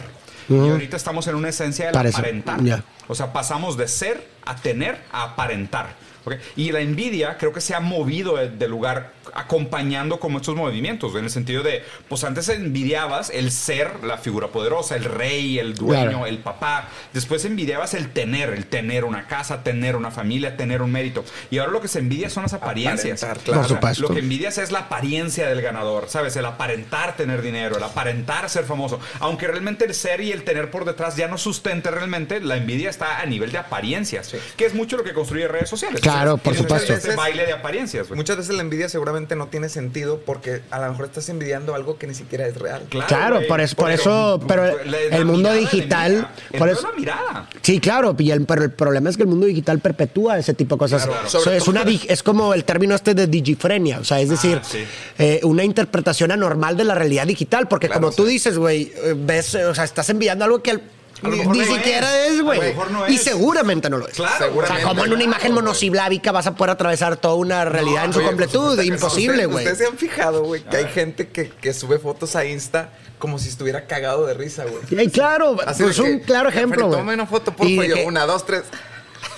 [0.50, 2.84] Y ahorita estamos en una esencia del Parece, aparentar.
[3.08, 5.96] O sea, pasamos de ser a tener a aparentar.
[6.26, 6.36] ¿Ok?
[6.56, 11.16] Y la envidia creo que se ha movido de, de lugar acompañando como estos movimientos,
[11.16, 15.76] en el sentido de, pues antes envidiabas el ser la figura poderosa, el rey, el
[15.76, 16.26] dueño, Claro.
[16.26, 16.90] el papá.
[17.14, 21.24] Después envidiabas el tener, el tener una casa, tener una familia, tener un mérito.
[21.50, 23.22] Y ahora lo que se envidia son las apariencias.
[23.44, 23.62] Claro.
[23.62, 24.02] Por supuesto.
[24.04, 26.36] Lo que envidias es la apariencia del ganador, ¿sabes?
[26.36, 29.00] El aparentar tener dinero, el aparentar ser famoso.
[29.20, 32.90] Aunque realmente el ser y el tener por detrás ya no sustente realmente, la envidia
[32.90, 36.02] está a nivel de apariencias, que es mucho lo que construye redes sociales.
[36.02, 36.94] Claro, por Tienes supuesto.
[36.94, 38.18] Este baile de apariencias, güey.
[38.18, 41.98] Muchas veces la envidia seguramente no tiene sentido porque a lo mejor estás envidiando algo
[41.98, 42.84] que ni siquiera es real.
[42.90, 43.48] Claro, güey.
[43.48, 46.92] por eso- por eso, pero la- el la mundo digital, el por eso- es la
[47.00, 47.50] mirada.
[47.62, 50.76] Sí, claro, y el- pero el problema es que el mundo digital perpetúa ese tipo
[50.76, 51.06] de cosas.
[51.06, 51.52] Claro, claro.
[51.52, 54.84] Es, una, es como el término este de digifrenia, o sea, es decir, sí.
[55.18, 58.34] eh, una interpretación anormal de la realidad digital, porque Claro, como tú sí.
[58.34, 60.80] dices, güey, eh, ves, o sea, estás enviando algo que lo
[61.30, 62.60] Ni- mejor Ni no siquiera es, güey.
[62.60, 63.24] A lo mejor no Y es.
[63.24, 64.14] seguramente no lo es.
[64.16, 65.64] Claro, O sea, como en una imagen güey.
[65.64, 68.82] monosilábica vas a poder atravesar toda una realidad en su oye, por completud.
[68.82, 69.66] Imposible, ¿Ustedes- güey.
[69.66, 70.94] Ustedes se han fijado, güey, que hay ver.
[70.94, 75.00] gente que, que sube fotos a Insta como si estuviera cagado de risa, güey.
[75.00, 77.00] Ey, claro, Así pues un que, claro ejemplo, güey.
[77.00, 77.86] Tome una foto, por favor.
[77.94, 78.64] que- Una, dos, tres.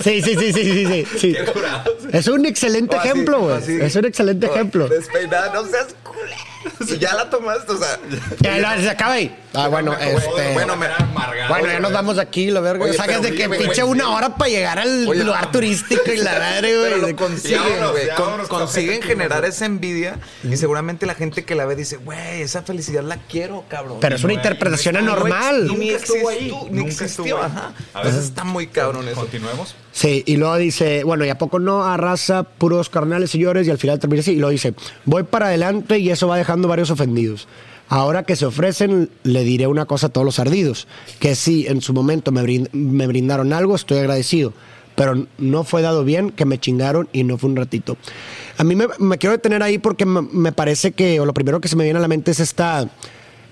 [0.02, 1.18] Sí, sí, sí, sí, sí, sí.
[1.20, 1.36] sí.
[2.14, 3.82] Es un excelente así, ejemplo, güey.
[3.82, 4.88] Es un excelente O ejemplo.
[4.88, 6.32] Despeinada, no seas culero.
[6.88, 8.00] Si ya la tomaste, o sea.
[8.42, 9.36] Ya, ya, se acaba ahí.
[9.54, 10.54] Ah, bueno, Bueno, este.
[10.54, 10.88] bueno, me-
[11.48, 12.84] Bueno, ya nos vamos aquí, la verga.
[12.84, 15.52] Oye, o sea, que es de que pinche una hora para llegar al Oye, lugar
[15.52, 17.12] turístico y la Pero güey.
[17.12, 18.10] lo consiguen, güey.
[18.16, 22.64] Con- consiguen generar esa envidia y seguramente la gente que la ve dice, güey, esa
[22.64, 23.98] felicidad la quiero, cabrón.
[24.02, 25.68] Pero es una interpretación anormal.
[25.68, 26.68] Nunca estuvo existió, ahí.
[26.72, 27.74] ni Nunca existió, ajá.
[27.94, 29.20] A está muy cabrón eso.
[29.20, 29.76] Continuemos.
[29.92, 33.68] Sí, y luego dice, bueno, ¿y a poco no arrasa puros carnales señores?
[33.68, 34.32] Y al final termina así.
[34.32, 34.74] Y luego dice,
[35.06, 37.48] voy para adelante y eso va varios ofendidos.
[37.90, 40.88] Ahora que se ofrecen, le diré una cosa a todos los ardidos,
[41.20, 44.54] que si en su momento me, me brindaron algo, estoy agradecido,
[44.96, 47.98] pero no fue dado bien, que me chingaron y no fue un ratito.
[48.58, 51.60] A mí me, me quiero detener ahí porque me, me parece que, o lo primero
[51.60, 52.90] que se me viene a la mente es esta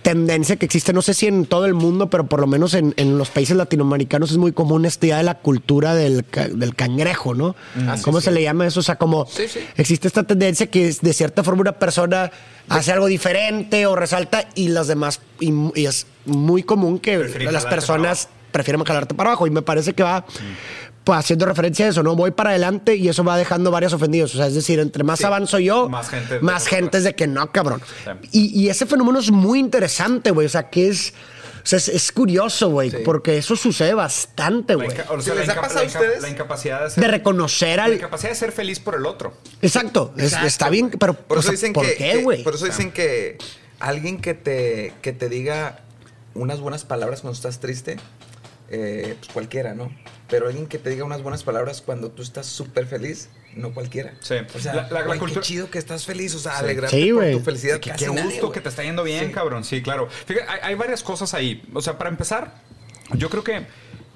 [0.01, 2.93] tendencia que existe, no sé si en todo el mundo, pero por lo menos en,
[2.97, 7.33] en los países latinoamericanos es muy común esta idea de la cultura del, del cangrejo,
[7.35, 7.55] ¿no?
[8.03, 8.79] ¿Cómo se le llama eso?
[8.79, 9.59] O sea, como Sí, sí.
[9.77, 12.31] existe esta tendencia que es, de cierta forma una persona
[12.69, 17.17] hace algo diferente o resalta y las demás, y, y es muy común que
[17.51, 20.25] las personas prefieren jalarte para abajo y me parece que va
[21.03, 22.15] pues, haciendo referencia a eso, ¿no?
[22.15, 24.33] Voy para adelante y eso va dejando varios ofendidos.
[24.35, 25.25] O sea, es decir, entre más Sí.
[25.25, 27.81] avanzo yo, Más gente de- más gente es de que no, cabrón.
[28.05, 28.11] Sí.
[28.53, 30.45] Y, y ese fenómeno es muy interesante, güey.
[30.45, 31.13] O sea, que es.
[31.63, 32.97] O sea, es, es curioso, güey, Sí.
[33.05, 34.97] porque eso sucede bastante, La güey.
[35.09, 36.21] o ¿Sí sea, les la ha pasado la a ustedes?
[36.23, 37.93] La incapacidad de ser, De reconocer la al.
[37.93, 39.33] incapacidad de ser feliz por el otro.
[39.61, 40.11] Exacto.
[40.17, 41.13] es- Exacto, está bien, pero.
[41.13, 42.43] por o eso sea, dicen ¿por que, qué, güey?
[42.43, 43.37] por eso dicen que
[43.79, 45.81] alguien que te que te diga
[46.33, 47.97] unas buenas palabras cuando estás triste
[48.71, 49.91] eh, pues cualquiera no
[50.29, 54.13] pero alguien que te diga unas buenas palabras cuando tú estás súper feliz no cualquiera
[54.21, 54.35] Sí.
[54.55, 56.63] o sea La- la- cultura- qué chido que estás feliz o sea Sí.
[56.63, 59.31] alegrarte Sí, por tu felicidad Que qué gusto que te está yendo bien, Sí.
[59.33, 59.63] cabrón.
[59.65, 60.07] Sí, claro.
[60.09, 61.61] Fíjate, hay, hay varias cosas ahí.
[61.73, 62.53] O sea, para empezar,
[63.13, 63.65] yo creo que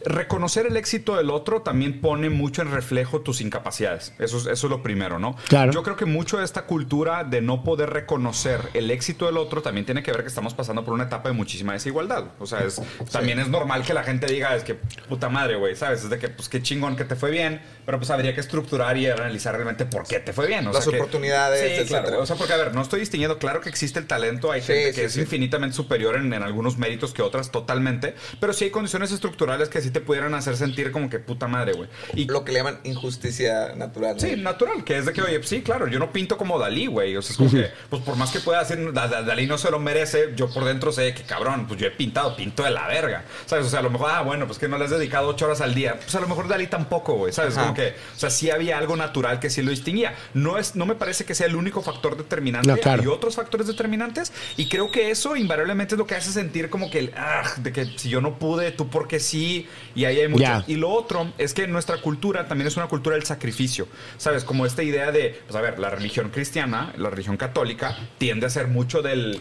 [0.05, 4.13] reconocer el éxito del otro también pone mucho en reflejo tus incapacidades.
[4.19, 5.35] Eso es, eso es lo primero, ¿no?
[5.47, 5.71] Claro.
[5.71, 9.61] Yo creo que mucho de esta cultura de no poder reconocer el éxito del otro
[9.61, 12.25] también tiene que ver que estamos pasando por una etapa de muchísima desigualdad.
[12.39, 15.75] O sea, es, también es normal que la gente diga, es que puta madre, güey,
[15.75, 16.03] ¿sabes?
[16.03, 18.97] Es de que, pues qué chingón que te fue bien, pero pues habría que estructurar
[18.97, 20.67] y analizar realmente por qué te fue bien.
[20.67, 22.03] O Las sea, que- oportunidades, Sí, etcétera.
[22.03, 22.21] claro.
[22.21, 24.67] O sea, porque a ver, no estoy distinguiendo, claro que existe el talento, hay Sí,
[24.73, 25.21] gente que sí, es sí.
[25.21, 29.81] infinitamente superior en, en algunos méritos que otras, totalmente, pero sí hay condiciones estructurales que
[29.81, 31.87] sí te pudieran hacer sentir como que puta madre, güey.
[32.15, 34.19] Y lo que le llaman injusticia natural ¿no?
[34.19, 37.15] Sí, natural, que es de que, oye, sí, claro, yo no pinto como Dalí, güey.
[37.15, 39.79] O sea, es como que, pues por más que pueda Da- Dalí no se lo
[39.79, 43.23] merece, yo por dentro sé que, cabrón, pues yo he pintado, pinto de la verga.
[43.45, 43.67] ¿Sabes?
[43.67, 45.61] O sea, a lo mejor, ah, bueno, pues que no le has dedicado ocho horas
[45.61, 45.95] al día.
[45.97, 47.31] Pues a lo mejor Dalí tampoco, güey.
[47.31, 47.53] ¿Sabes?
[47.55, 47.63] Ajá.
[47.67, 50.13] Como que, o sea, sí había algo natural que sí lo distinguía.
[50.33, 52.67] No, es, no me parece que sea el único factor determinante.
[52.67, 53.01] No, claro.
[53.01, 56.89] Hay otros factores determinantes y creo que eso invariablemente es lo que hace sentir como
[56.91, 60.27] que, el, ah, de que si yo no pude, tú porque sí, y ahí hay
[60.27, 60.63] mucho.
[60.67, 64.43] Y lo otro es que nuestra cultura también es una cultura del sacrificio, ¿sabes?
[64.43, 68.49] Como esta idea de, pues a ver, la religión cristiana, la religión católica, tiende a
[68.49, 69.37] ser mucho del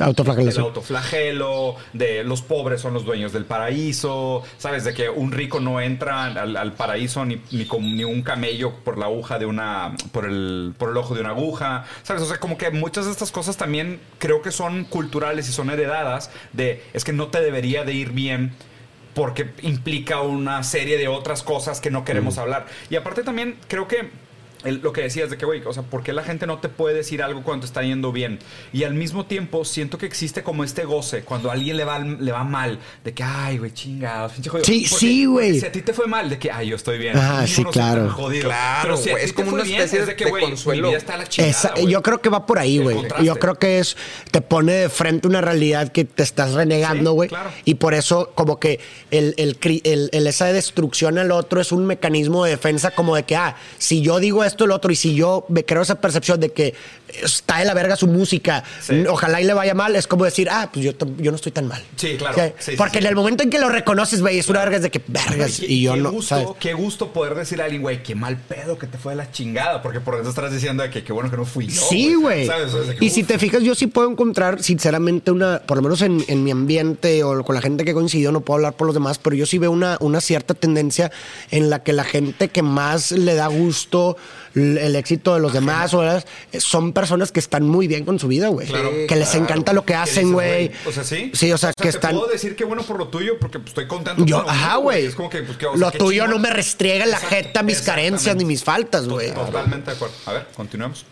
[0.56, 4.84] del autoflagelo, de los pobres son los dueños del paraíso, ¿sabes?
[4.84, 8.72] De que un rico no entra al, al paraíso ni, ni con ni un camello
[8.84, 12.22] por la aguja de una, por el, por el ojo de una aguja, ¿sabes?
[12.22, 15.70] O sea, como que muchas de estas cosas también creo que son culturales y son
[15.70, 18.52] heredadas de, es que no te debería de ir bien
[19.14, 22.66] porque implica una serie de otras cosas que no queremos hablar.
[22.90, 24.10] Y aparte también creo que
[24.64, 26.68] el- lo que decías de que, güey, o sea, ¿por qué la gente no te
[26.68, 28.38] puede decir algo cuando te está yendo bien?
[28.72, 31.98] Y al mismo tiempo siento que existe como este goce cuando a alguien le va,
[31.98, 34.64] le va mal, de que, ay, güey, chingados, pinche jodido.
[34.66, 35.60] Sí, Porque- sí, güey.
[35.60, 37.14] Si a ti te fue mal, de que, ay, yo estoy bien.
[37.14, 38.10] Yo sí, claro.
[38.10, 38.44] jodido.
[38.44, 40.82] Claro, Pero si es como una bien, especie es de que, de güey, consuelo.
[40.82, 42.96] Mi vida está la chingada, Esa- yo creo que va por ahí, güey.
[43.22, 43.96] Yo creo que es
[44.30, 47.28] te pone de frente una realidad que te estás renegando, Sí, güey.
[47.28, 47.50] claro.
[47.64, 51.72] Y por eso como que el, el, cri- el- el- esa destrucción al otro es
[51.72, 54.96] un mecanismo de defensa como de que, ah, si yo digo esto el otro y
[54.96, 56.74] si yo me creo esa percepción de que
[57.22, 59.04] está de la verga su música, Sí.
[59.08, 61.66] ojalá y le vaya mal, es como decir, ah, pues yo, yo no estoy tan
[61.68, 61.82] mal.
[61.96, 62.32] Sí, claro.
[62.32, 64.60] O sea, Sí, sí, Porque en el momento en que lo reconoces, güey, es una
[64.60, 66.48] verga de que vergas Qué- y yo qué no, Gusto, ¿sabes?
[66.60, 69.30] Qué gusto poder decirle a alguien, güey, qué mal pedo que te fue de la
[69.30, 69.82] chingada.
[69.82, 71.80] Porque por dentro estás diciendo de que qué bueno que no fui yo.
[71.88, 72.48] Sí, güey.
[73.00, 76.42] Y si te fijas, yo sí puedo encontrar, sinceramente, una, por lo menos en, en
[76.44, 79.36] mi ambiente o con la gente que coincidió, no puedo hablar por los demás, pero
[79.36, 81.10] yo sí veo una, una cierta tendencia
[81.50, 84.16] en la que la gente que más le da gusto
[84.54, 86.26] el éxito de los demás, o las-
[86.58, 88.66] son personas que están muy bien con su vida, güey.
[88.66, 88.90] Claro.
[89.08, 89.44] que les claro.
[89.44, 90.70] encanta lo que ¿Qué hacen, güey.
[90.86, 91.30] O sea, sí.
[91.34, 92.16] Sí, o sea, que te están.
[92.16, 94.24] puedo decir que bueno por lo tuyo porque pues, estoy contento.
[94.24, 95.06] Yo, ajá, güey.
[95.06, 97.36] Es como que, pues, que, o sea, Lo tuyo no me restriega en la Exacto,
[97.36, 99.32] jeta mis carencias ni mis faltas, güey.
[99.32, 100.14] Totalmente de acuerdo.
[100.26, 101.04] A ver, continuemos.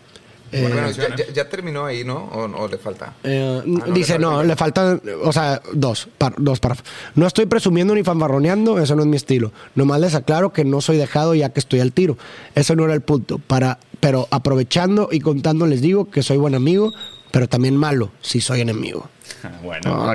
[0.53, 2.15] Eh, Bueno, ya, ya- ya terminó ahí, ¿no?
[2.17, 3.13] ¿O, o le falta?
[3.23, 6.85] Eh, Ah, no, dice, le no, le faltan, o sea, dos, par- dos párrafos.
[7.15, 9.51] No estoy presumiendo ni fanfarroneando, eso no es mi estilo.
[9.75, 12.17] Nomás les aclaro que no soy dejado ya que estoy al tiro.
[12.55, 13.39] Eso no era el punto.
[13.39, 16.91] Para, pero aprovechando y contando les digo que soy buen amigo,
[17.31, 19.09] pero también malo si soy enemigo.
[19.63, 20.05] Bueno,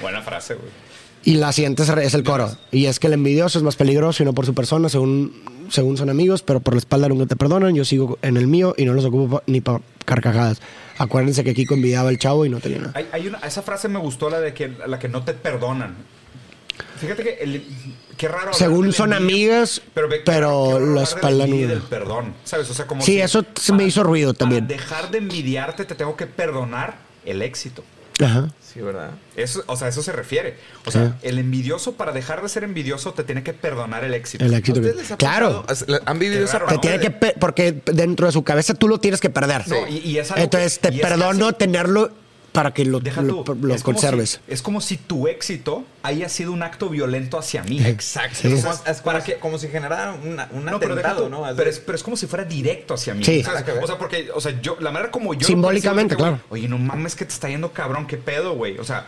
[0.00, 0.68] buena frase, güey.
[1.24, 2.50] Y la siguiente es el coro.
[2.72, 5.32] Y es que el envidioso es más peligroso y no por su persona, según,
[5.70, 7.74] según son amigos, pero por la espalda nunca te perdonan.
[7.74, 10.60] Yo sigo en el mío y no los ocupo ni para carcajadas.
[10.98, 12.92] Acuérdense que Kiko envidiaba al chavo y no tenía nada.
[12.96, 15.94] Hay, hay una, esa frase me gustó, la de que la que no te perdonan.
[16.98, 17.64] Fíjate que el,
[18.16, 18.52] qué raro.
[18.52, 22.68] Según son envidia, amigas, pero, ve- pero la de espalda del perdón, ¿sabes?
[22.70, 24.66] O sea, como Sí, si eso me hizo ruido también.
[24.66, 27.84] Para dejar de envidiarte, te tengo que perdonar el éxito.
[28.20, 28.50] Ajá.
[28.72, 29.10] Sí, ¿verdad?
[29.36, 30.56] Eso, o sea, a eso se refiere.
[30.86, 31.16] O sea, Ajá.
[31.22, 34.44] el envidioso, para dejar de ser envidioso, te tiene que perdonar el éxito.
[34.44, 34.80] El ¿A éxito.
[34.80, 35.64] que- ha Claro.
[36.06, 39.28] ¿Han vivido esa Te tiene que porque dentro de su cabeza tú lo tienes que
[39.30, 39.68] perder.
[39.68, 42.10] No, y- y es algo Entonces que- te y es perdono casi- tenerlo
[42.52, 44.40] para que lo, Deja lo- tú, lo es como conserves.
[44.46, 47.82] si- es como si tu éxito haya sido un acto violento hacia mí.
[47.84, 48.38] Exacto.
[48.42, 48.52] Sí.
[48.52, 51.24] Es como, es como Para si- que- como si generara una- un No, pero, atentado,
[51.24, 51.44] tú, ¿no?
[51.56, 53.24] Pero, es, pero es como si fuera directo hacia mí.
[53.24, 53.42] Sí.
[53.82, 55.46] O sea, porque, o sea, yo, la manera como yo.
[55.46, 56.40] Simbólicamente, claro.
[56.50, 58.78] Oye, no mames, que te está yendo cabrón, qué pedo, güey.
[58.78, 59.06] O sea,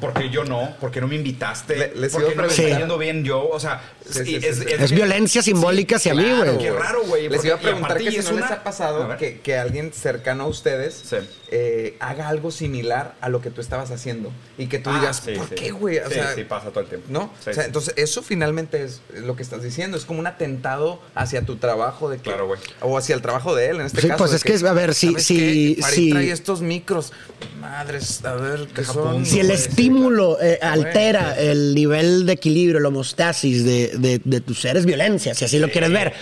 [0.00, 0.74] ¿por qué yo no?
[0.80, 1.76] ¿Por qué no me invitaste?
[1.76, 3.48] Le- les ¿Por iba qué a no me está yendo bien yo?
[3.48, 4.64] O sea, Sí, sí, y sí, sí.
[4.68, 6.56] Es violencia simbólica hacia mí, güey.
[6.58, 7.28] Qué raro, güey.
[7.28, 9.92] Les iba a preguntar que si es no les una- ha pasado que, que alguien
[9.92, 11.16] cercano a ustedes Sí.
[11.50, 15.22] eh, haga algo similar a lo que tú estabas haciendo y que tú Ah, digas,
[15.24, 15.54] sí, ¿por sí.
[15.56, 15.98] qué, güey?
[15.98, 17.06] O Sí, sea, sí, pasa todo el tiempo.
[17.10, 17.30] ¿No?
[17.44, 17.66] Sí, o sea, sí.
[17.66, 19.96] entonces eso finalmente es lo que estás diciendo.
[19.98, 22.60] Es como un atentado hacia tu trabajo de que, Claro, güey.
[22.80, 24.18] O hacia el trabajo de él, en este Sí, caso.
[24.18, 27.12] pues es que, a ver, si- ¿sabes si- trae estos micros.
[27.60, 29.24] Madres, a ver, ¿qué son?
[29.26, 34.54] Si el estímulo eh, altera el nivel de equilibrio, la homostasis de, de, de tu
[34.54, 36.12] ser, es violencia, si así lo quieres ver.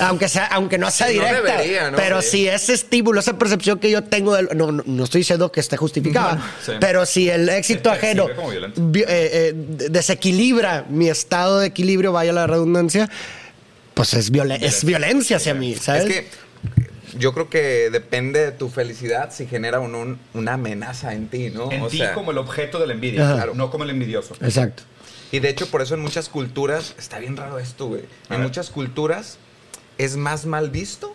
[0.00, 1.52] Aunque, sea, aunque no sea Sí, no directa.
[1.56, 1.96] debería, ¿no?
[1.96, 2.28] Pero Sí.
[2.30, 5.60] si ese estímulo, esa percepción que yo tengo, del- no, no, no estoy diciendo que
[5.60, 6.44] esté justificada,
[6.80, 8.34] pero si el éxito ajeno eh,
[9.06, 13.08] eh, de- desequilibra mi estado de equilibrio, vaya la redundancia,
[13.94, 16.04] pues es, violen- es violencia hacia mí, ¿sabes?
[16.04, 16.26] Es que
[17.18, 21.28] yo creo que depende de tu felicidad si genera o no un- una amenaza en
[21.28, 21.70] ti, ¿no?
[21.72, 23.34] En O ti sea, como el objeto de la envidia, Ajá.
[23.34, 24.34] claro, no como el envidioso.
[24.40, 24.82] Exacto.
[25.32, 28.02] Y de hecho, por eso en muchas culturas, está bien raro esto, güey.
[28.30, 29.38] En muchas culturas
[29.98, 31.14] es más mal visto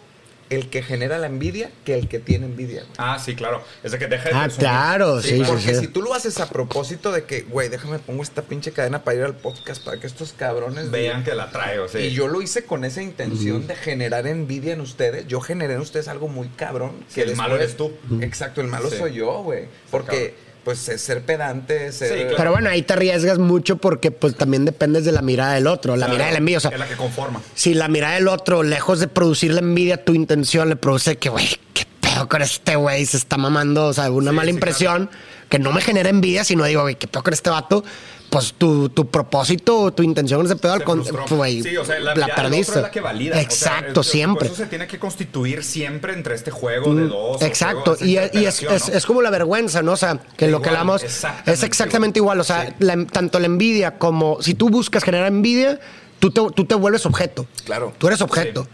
[0.49, 2.93] el que genera la envidia que el que tiene envidia, güey.
[2.97, 3.63] Ah, sí, claro.
[3.83, 5.81] Es de que deja de Ah, claro, sí, sí, Porque sí.
[5.81, 9.17] si tú lo haces a propósito de que, güey, déjame pongo esta pinche cadena para
[9.17, 11.99] ir al podcast para que estos cabrones Vean que la traigo, sí.
[11.99, 15.27] Y yo lo hice con esa intención de generar envidia en ustedes.
[15.27, 16.93] Yo generé en ustedes algo muy cabrón.
[17.07, 17.91] Sí, el malo eres tú.
[18.21, 18.97] Exacto, el malo Sí.
[18.97, 19.65] soy yo, güey.
[19.91, 20.33] Porque,
[20.69, 22.10] pues, es ser pedante, ser...
[22.10, 22.36] Sí, claro.
[22.38, 25.95] Pero bueno, ahí te arriesgas mucho porque pues también dependes de la mirada del otro,
[25.95, 26.58] la Claro, mirada de la envidia.
[26.60, 27.41] O sea, es la que conforma.
[27.55, 31.29] si la mirada del otro, lejos de producir la envidia, tu intención le produce que,
[31.29, 34.53] güey, qué pedo con este güey, se está mamando, o sea, una Sí, mala sí,
[34.53, 35.10] impresión
[35.49, 37.83] que no me genera envidia, sino digo, güey, qué pedo con este vato,
[38.29, 41.38] pues tu, tu propósito, tu intención ese pedo, al Se con- frustró.
[41.38, 42.75] güey, sí, o sea, la, la mirada del otro perdiste.
[42.75, 43.31] es la que valida.
[43.31, 44.47] O sea, Exacto, es- siempre.
[44.49, 47.41] Por eso se tiene que constituir siempre entre este juego de dos.
[47.41, 49.93] o Exacto, de y, es, es- como la vergüenza, ¿no?
[49.93, 52.39] O sea, que lo que hablamos es exactamente igual.
[52.39, 55.79] O sea, la- tanto la envidia como si tú buscas generar envidia,
[56.19, 57.47] tú te, tú te vuelves objeto.
[57.65, 57.93] Claro.
[57.97, 58.63] Tú eres objeto.
[58.65, 58.69] Sí.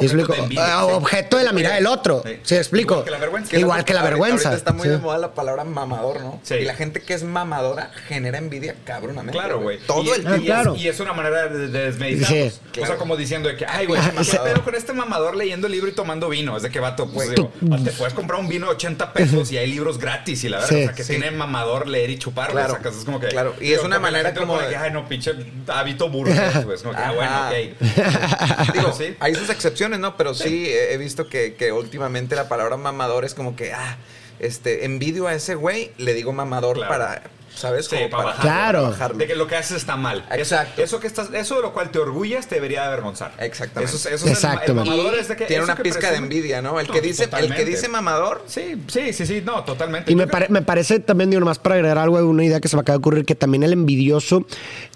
[0.00, 0.32] ¿Sí Objeto explico?
[0.34, 0.92] de envidia, Ah, sí.
[0.94, 2.22] Objeto de la mirada del otro.
[2.24, 2.38] Sí.
[2.42, 2.94] ¿Sí, explico?
[2.94, 3.56] Igual que la vergüenza.
[3.58, 4.48] Igual que la Ahorita- vergüenza.
[4.50, 4.88] Ahorita está muy Sí.
[4.90, 6.40] de moda la palabra mamador, ¿no?
[6.42, 6.54] Sí.
[6.54, 9.38] Y la gente que es mamadora genera envidia cabronamente.
[9.38, 9.78] Claro, güey.
[9.86, 10.44] Todo Y- el y tiempo.
[10.44, 10.76] claro.
[10.76, 12.54] Y es una manera de, de desmeditarnos.
[12.54, 12.86] O claro.
[12.88, 15.88] sea, como diciendo de que, ay, güey, ¿qué pedo con este mamador leyendo el libro
[15.88, 16.56] y tomando vino?
[16.56, 19.50] Es de que vato, pues Güey, digo, te puedes comprar un vino de 80 pesos
[19.52, 20.82] y hay libros gratis y la verdad, Sí.
[20.82, 21.10] o sea, que Sí.
[21.16, 22.74] tiene mamador leer y chupar, Claro.
[22.74, 23.28] sacas, es como que.
[23.28, 25.32] Claro, y digo, es una manera como de- que, ay, no, pinche
[25.68, 26.76] hábito burgués, güey.
[26.76, 27.78] Es como que, ah, bueno, ok.
[28.74, 29.16] Digo, sí.
[29.20, 30.16] hay sus excepciones, ¿no?
[30.16, 33.96] Pero sí, he visto que, que últimamente la palabra mamador es como que, ah,
[34.40, 36.90] este, envidio a ese güey, le digo mamador Claro.
[36.92, 37.22] para,
[37.54, 37.86] ¿sabes?
[37.86, 38.78] Sí, Como para bajarlo, Claro.
[38.78, 39.18] para bajarlo.
[39.18, 40.18] De que lo que haces está mal.
[40.30, 40.80] Eso- Exacto.
[40.82, 43.32] Eso, que estás, eso de lo cual te orgullas te debería de avergonzar.
[43.40, 43.96] Exactamente.
[43.96, 46.62] Eso, es- eso es el, mamador es de que Tiene una que pizca de envidia,
[46.62, 46.78] ¿no?
[46.78, 50.12] El No, que dice, el que dice mamador, Sí, sí, sí, sí, no, totalmente.
[50.12, 52.76] Y me, pare- me parece también, digo, nomás para agregar algo, una idea que se
[52.76, 54.46] me acaba de ocurrir, que también el envidioso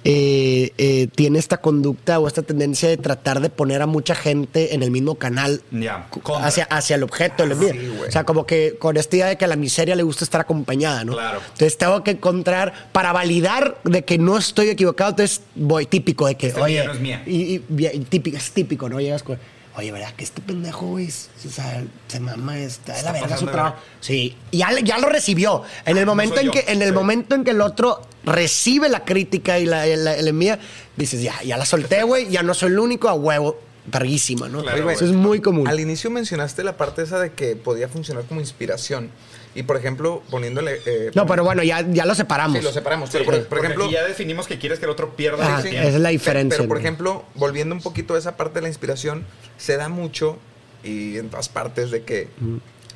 [0.05, 4.75] eh, eh, tiene esta conducta o esta tendencia de tratar de poner a mucha gente
[4.75, 5.63] en el mismo canal
[6.11, 6.47] contra.
[6.47, 7.73] hacia, hacia el objeto envidia.
[7.73, 10.25] sí, o sea, como que con esta idea de que a la miseria le gusta
[10.25, 11.13] estar acompañada, ¿no?
[11.13, 11.39] Claro.
[11.53, 16.35] Entonces tengo que encontrar, para validar de que no estoy equivocado, entonces voy típico de
[16.35, 17.23] que, oye, no es mía.
[17.27, 19.01] Y, y- y típico, es típico, ¿no?
[19.01, 19.39] Llegas con,
[19.77, 23.47] oye, ¿verdad que este pendejo, güey, o sea, se mama, está de la verga su
[23.47, 23.77] trabajo?
[24.01, 25.63] Sí, ya, ya lo recibió.
[25.87, 26.95] En el momento soy en que, en el Sí.
[26.95, 30.59] momento en que el otro recibe la crítica y la, la, la envía,
[30.97, 33.59] dices, ya, ya la solté, güey, ya no soy el único a huevo.
[33.85, 34.63] Verguísima, ¿no?
[34.63, 35.67] Claro, Eso es muy común.
[35.67, 39.11] Al inicio mencionaste la parte esa de que podía funcionar como inspiración.
[39.57, 40.79] Y por ejemplo, poniéndole.
[40.87, 42.59] eh, No, pero bueno, ya, ya lo separamos.
[42.59, 43.11] Sí, lo separamos.
[43.11, 43.91] Sí, pero por, por porque ejemplo.
[43.91, 45.71] ya definimos que quieres que el otro pierda Ah, sí.
[45.71, 46.59] esa es la diferencia.
[46.59, 46.81] Pero, por ¿no?
[46.81, 49.27] ejemplo, volviendo un poquito a esa parte de la inspiración,
[49.59, 50.39] se da mucho
[50.85, 52.29] y en todas partes de que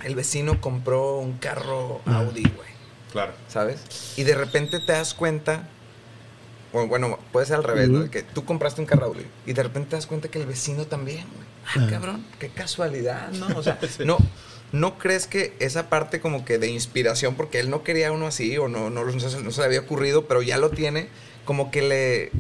[0.05, 2.69] el vecino compró un carro Audi, güey,
[3.16, 3.33] Claro.
[3.48, 3.81] ¿sabes?
[4.18, 5.66] Y de repente te das cuenta,
[6.74, 8.11] o bueno, puede ser al revés, ¿no?
[8.11, 9.14] Que tú compraste un carro
[9.46, 11.46] y de repente te das cuenta que el vecino también, güey.
[11.87, 13.59] Ah, cabrón, qué casualidad, ¿no?
[13.59, 14.18] O sea, no.
[14.72, 18.59] ¿No crees que esa parte como que de inspiración, porque él no quería uno así
[18.59, 21.09] o no, no, no se, no se le había ocurrido, pero ya lo tiene,
[21.46, 22.33] como que le,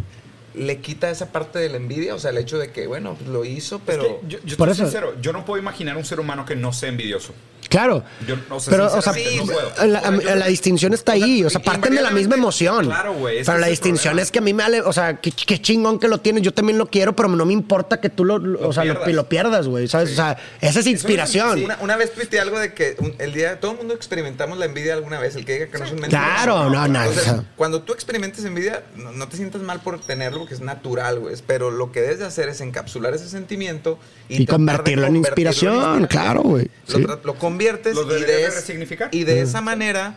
[0.54, 2.14] le quita esa parte de la envidia?
[2.14, 4.02] O sea, el hecho de que, bueno, pues lo hizo, pero...
[4.02, 6.44] Es que yo, yo Por estoy eso- sincero, yo no puedo imaginar un ser humano
[6.44, 7.32] que no sea envidioso.
[7.68, 8.04] Claro.
[8.26, 9.60] Yo, o sea, pero, o sea, sí, no puedo.
[9.86, 11.44] la, O sea, yo- la distinción está ahí.
[11.44, 12.86] O sea, y- parten de la misma emoción.
[12.86, 14.22] Claro, güey, Pero la distinción problema.
[14.22, 14.80] es que a mí me vale.
[14.82, 16.42] O sea, qué, qué chingón que lo tienes.
[16.42, 18.34] Yo también lo quiero, pero no me importa que tú lo,
[18.66, 19.14] o sea, lo, pierdas.
[19.14, 19.88] lo pierdas, güey.
[19.88, 20.12] ¿Sabes?
[20.12, 21.64] O sea, esa es inspiración.
[21.64, 24.66] Una, una vez tuiteé algo de que un- el día todo el mundo experimentamos la
[24.66, 26.26] envidia alguna vez, el que diga que no es un mentiroso.
[26.34, 27.44] Claro, no, no, Entonces, o sea.
[27.56, 31.34] cuando tú experimentes envidia, no, no te sientas mal por tenerlo porque es natural, güey.
[31.46, 33.98] Pero lo que debes de hacer es encapsular ese sentimiento
[34.28, 36.68] Y tratar de convertirlo en inspiración, claro, güey.
[36.88, 39.08] Lo, lo conviertes Lo y de, es- resignificar.
[39.12, 40.14] y de esa manera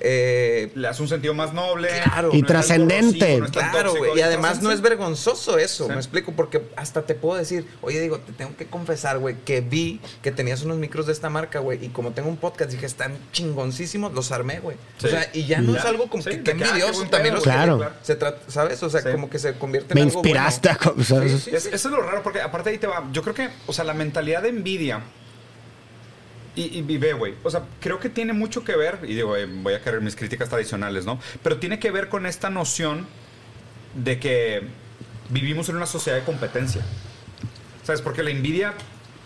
[0.00, 1.88] eh, Le hace un sentido más noble.
[2.04, 2.30] Claro.
[2.32, 3.40] Y trascendente.
[3.40, 4.18] no Claro, tóxico, güey.
[4.18, 5.90] Y además no es vergonzoso eso, Sí.
[5.90, 9.60] me explico, porque hasta te puedo decir, oye, digo, te tengo que confesar, güey, que
[9.60, 12.86] vi que tenías unos micros de esta marca, güey, y como tengo un podcast, dije,
[12.86, 14.76] están chingoncísimos, los armé, güey.
[14.98, 15.06] Sí.
[15.06, 15.80] O sea, y ya no Ya.
[15.80, 17.80] es algo como Sí, que, que ah, envidioso, también los Claro.
[17.80, 18.80] que se trata, ¿sabes?
[18.84, 19.08] O sea, Sí.
[19.10, 20.28] como que se convierte en Me algo bueno.
[20.28, 21.24] inspiraste a.
[21.24, 23.08] eso es lo raro, porque aparte ahí te va.
[23.12, 25.02] Yo creo que, o sea, la mentalidad de envidia.
[26.60, 27.34] Y, y, ve, güey.
[27.44, 28.98] O sea, creo que tiene mucho que ver.
[29.04, 31.20] Y digo, eh, voy a caer en mis críticas tradicionales, ¿no?
[31.42, 33.06] Pero tiene que ver con esta noción
[33.94, 34.62] de que
[35.30, 36.82] vivimos en una sociedad de competencia.
[37.84, 38.02] ¿Sabes?
[38.02, 38.74] Porque la envidia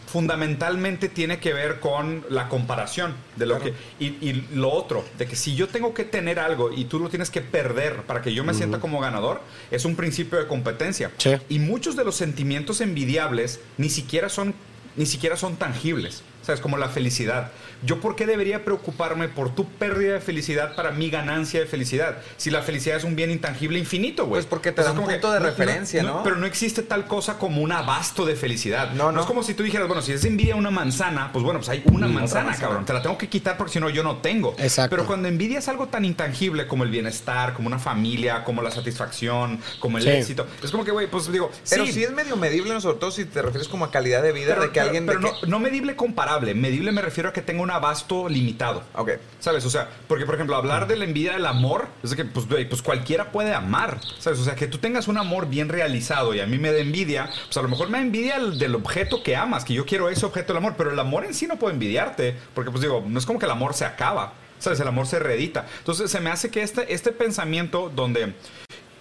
[0.07, 3.75] fundamentalmente tiene que ver con la comparación de lo Claro.
[3.99, 6.99] que y, y lo otro de que si yo tengo que tener algo y tú
[6.99, 9.41] lo tienes que perder para que yo me sienta como ganador
[9.71, 11.31] es un principio de competencia Sí.
[11.49, 14.55] y muchos de los sentimientos envidiables ni siquiera son
[14.97, 17.51] ni siquiera son tangibles sabes como la felicidad
[17.85, 22.19] yo por qué debería preocuparme por tu pérdida de felicidad para mi ganancia de felicidad
[22.37, 24.99] si la felicidad es un bien intangible infinito güey Pues porque te O sea, da
[24.99, 26.23] un como que punto de referencia, ¿no?
[26.23, 29.21] pero no existe tal cosa como un abasto de felicidad No, no, no.
[29.23, 31.83] es como si tú dijeras bueno si es envidia una manzana pues bueno pues hay
[31.87, 32.67] una manzana manzana.
[32.67, 34.91] cabrón te la tengo que quitar porque si no yo no tengo Exacto.
[34.95, 38.71] pero cuando envidia es algo tan intangible como el bienestar, como una familia, como la
[38.71, 40.11] satisfacción, como el Sí.
[40.11, 42.81] éxito, es como que, güey, pues digo, Pero sí, sí, es medio medible, ¿no?
[42.81, 45.07] sobre todo si te refieres como a calidad de vida, pero, de que pero- alguien...
[45.07, 48.29] pero de no, que- no medible comparable, medible me refiero a que tenga un abasto
[48.29, 48.83] limitado.
[48.95, 49.13] Ok.
[49.41, 49.65] ¿Sabes?
[49.65, 52.47] O sea, porque por ejemplo, hablar de la envidia del amor, es de que pues,
[52.69, 54.39] pues cualquiera puede amar, ¿sabes?
[54.41, 57.31] O sea, que tú tengas un amor bien realizado y a mí me da envidia,
[57.47, 60.09] pues a lo mejor me da envidia el- del objeto que amas, que yo quiero
[60.09, 63.05] ese objeto del amor, pero el amor en sí no puedo envidiarte, porque pues digo,
[63.07, 64.79] no es como que el amor se acaba, ¿sabes?
[64.81, 65.67] El amor se reedita.
[65.79, 68.35] Entonces se me hace que este, este pensamiento donde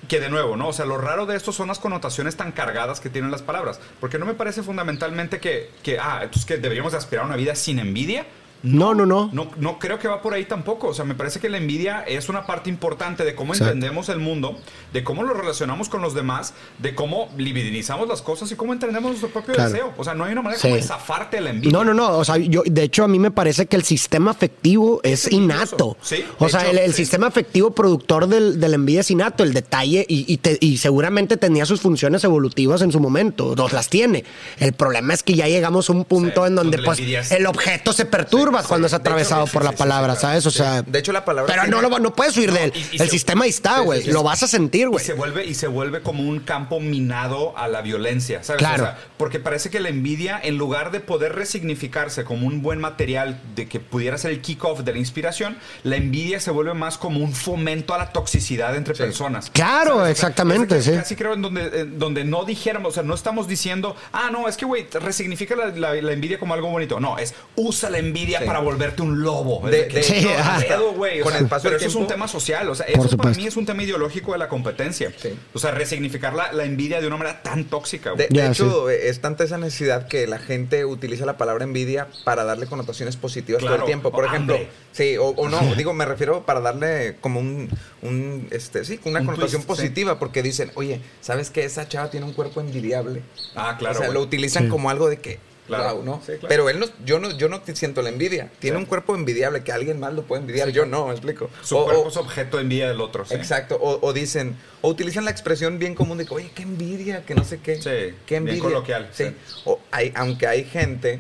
[0.08, 0.70] que de nuevo, ¿no?
[0.70, 3.80] O sea, lo raro de esto son las connotaciones tan cargadas que tienen las palabras.
[4.00, 7.36] Porque no me parece fundamentalmente que, que ah, entonces que deberíamos de aspirar a una
[7.36, 8.26] vida sin envidia.
[8.64, 9.30] No, no, no.
[9.34, 10.90] No, no creo que va por ahí tampoco.
[10.90, 13.74] O sea, me parece que la envidia es una parte importante de cómo Exacto.
[13.74, 14.58] entendemos el mundo,
[14.94, 19.10] de cómo lo relacionamos con los demás, de cómo libidinizamos las cosas y cómo entendemos
[19.12, 19.72] nuestro propio Claro.
[19.72, 19.94] deseo.
[19.98, 20.68] O sea, no hay una manera Sí.
[20.68, 21.72] como de zafarte de la envidia.
[21.72, 22.18] No, no, no.
[22.18, 25.98] O sea, yo, de hecho, a mí me parece que el sistema afectivo es, innato.
[26.02, 26.98] Sí, o sea, hecho, el, el sí.
[27.04, 30.78] sistema afectivo productor del, de la envidia es innato, el detalle, y, y te- y
[30.78, 34.24] seguramente tenía sus funciones evolutivas en su momento, dos las tiene.
[34.60, 37.00] El problema es que ya llegamos a un punto en donde, pues,
[37.32, 40.22] el objeto se perturba Sí, cuando es hecho, atravesado por sí, la sí, palabra, sí,
[40.22, 40.46] ¿sabes?
[40.46, 40.58] O Sí.
[40.58, 42.74] sea, De hecho, la palabra pero no, lo, no puedes huir de él.
[42.76, 44.00] y- y el se- sistema ahí está, güey.
[44.02, 44.12] sí, sí.
[44.12, 45.04] Lo vas a sentir, Y güey.
[45.06, 48.60] se vuelve y se vuelve como un campo minado a la violencia, ¿sabes?
[48.60, 48.84] Claro.
[48.84, 52.80] O sea, porque parece que la envidia, en lugar de poder resignificarse como un buen
[52.80, 56.98] material de que pudiera ser el kickoff de la inspiración, la envidia se vuelve más
[56.98, 59.50] como un fomento a la toxicidad entre personas.
[59.52, 60.02] Claro, ¿Sabes?
[60.02, 60.80] O sea, exactamente.
[60.96, 64.48] Casi creo en donde, en donde no dijéramos, o sea, no estamos diciendo, ah, no,
[64.48, 67.00] es que, güey, resignifica la, la- la envidia como algo bonito.
[67.00, 69.68] No, es usa la envidia envidia para volverte un lobo.
[69.70, 71.22] De- de hecho, no, ah, pedo, güey.
[71.22, 72.70] O con sea, el paso pero del eso es un tema social.
[72.70, 75.12] O sea, eso para mí es un tema ideológico de la competencia.
[75.18, 75.30] Sí.
[75.54, 78.14] O sea, resignificar la, la envidia de una manera tan tóxica.
[78.14, 82.44] De, hecho, eh, es tanta esa necesidad que la gente utiliza la palabra envidia para
[82.44, 84.12] darle connotaciones positivas todo el tiempo.
[84.12, 84.70] Por o ejemplo, hambre.
[84.92, 87.70] sí, o, o no, digo, me refiero para darle como un,
[88.02, 89.84] un este, sí, una Un connotación twist, sí.
[89.88, 93.22] positiva, porque dicen, oye, ¿sabes que esa chava tiene un cuerpo envidiable?
[93.56, 94.00] Ah, claro.
[94.00, 94.70] o sea, lo utilizan Sí.
[94.70, 95.40] como algo de que,
[95.78, 95.96] Claro.
[95.96, 96.18] wow, ¿no?
[96.26, 96.48] Sí, claro.
[96.48, 98.50] Pero él no, yo no, yo no siento la envidia.
[98.60, 98.84] Tiene Sí.
[98.84, 100.70] un cuerpo envidiable que alguien más lo puede envidiar.
[100.70, 101.50] Yo no, me explico.
[101.64, 103.26] Su O- cuerpo o- es objeto de envidia del otro.
[103.30, 107.24] Exacto, o, o dicen, o utilizan la expresión bien común de que, oye, qué envidia,
[107.26, 107.76] que no sé qué.
[107.76, 108.62] Sí, qué bien envidia.
[108.64, 109.26] coloquial, Sí.
[109.26, 109.36] sí.
[109.66, 111.20] O hay, aunque hay gente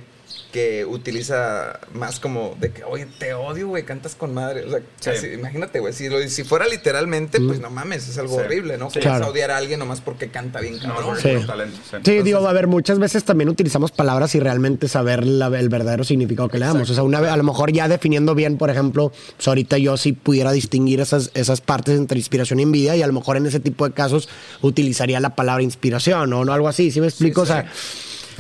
[0.52, 4.66] que utiliza más como de que, oye, te odio, güey, cantas con madre.
[4.66, 4.70] O
[5.00, 5.28] sea, Sí.
[5.34, 8.42] imagínate, güey, si, lo- si fuera literalmente, pues no mames, es algo Sí.
[8.46, 8.90] horrible, ¿no?
[8.90, 9.00] Sí.
[9.00, 9.32] Que vas a Claro.
[9.32, 11.18] odiar a alguien nomás porque canta bien No, cabrón.
[11.22, 11.78] por talento.
[11.90, 11.98] sí.
[12.04, 16.04] Sí, digo, a ver, muchas veces también utilizamos palabras y realmente saber la- el verdadero
[16.04, 16.90] significado que le damos.
[16.90, 19.96] O sea, una vez, a lo mejor ya definiendo bien, por ejemplo, pues ahorita yo
[19.96, 23.46] sí pudiera distinguir esas, esas partes entre inspiración y envidia y a lo mejor en
[23.46, 24.28] ese tipo de casos
[24.62, 26.92] utilizaría la palabra inspiración o no algo así.
[26.92, 27.46] ¿Sí me explico?
[27.46, 27.52] sí.
[27.52, 27.72] O sea,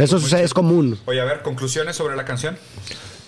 [0.04, 0.99] eso es, es común.
[1.06, 2.58] Oye, a ver, conclusiones sobre la canción.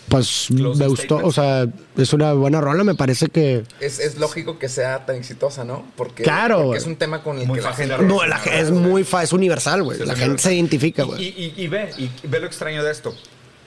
[0.09, 1.65] Pues Closing me gustó, o sea,
[1.97, 3.63] es una buena rola, me parece que...
[3.80, 5.88] Es, es lógico que sea tan exitosa, ¿no?
[5.95, 7.97] Porque, Claro, porque es un tema con el Muy que la gente...
[7.99, 9.97] No, la- es muy fa- es universal, güey.
[9.97, 10.49] Sí, la gente universal.
[10.51, 11.24] se identifica, Y, güey.
[11.24, 13.15] y- y ve, y ve lo extraño de esto.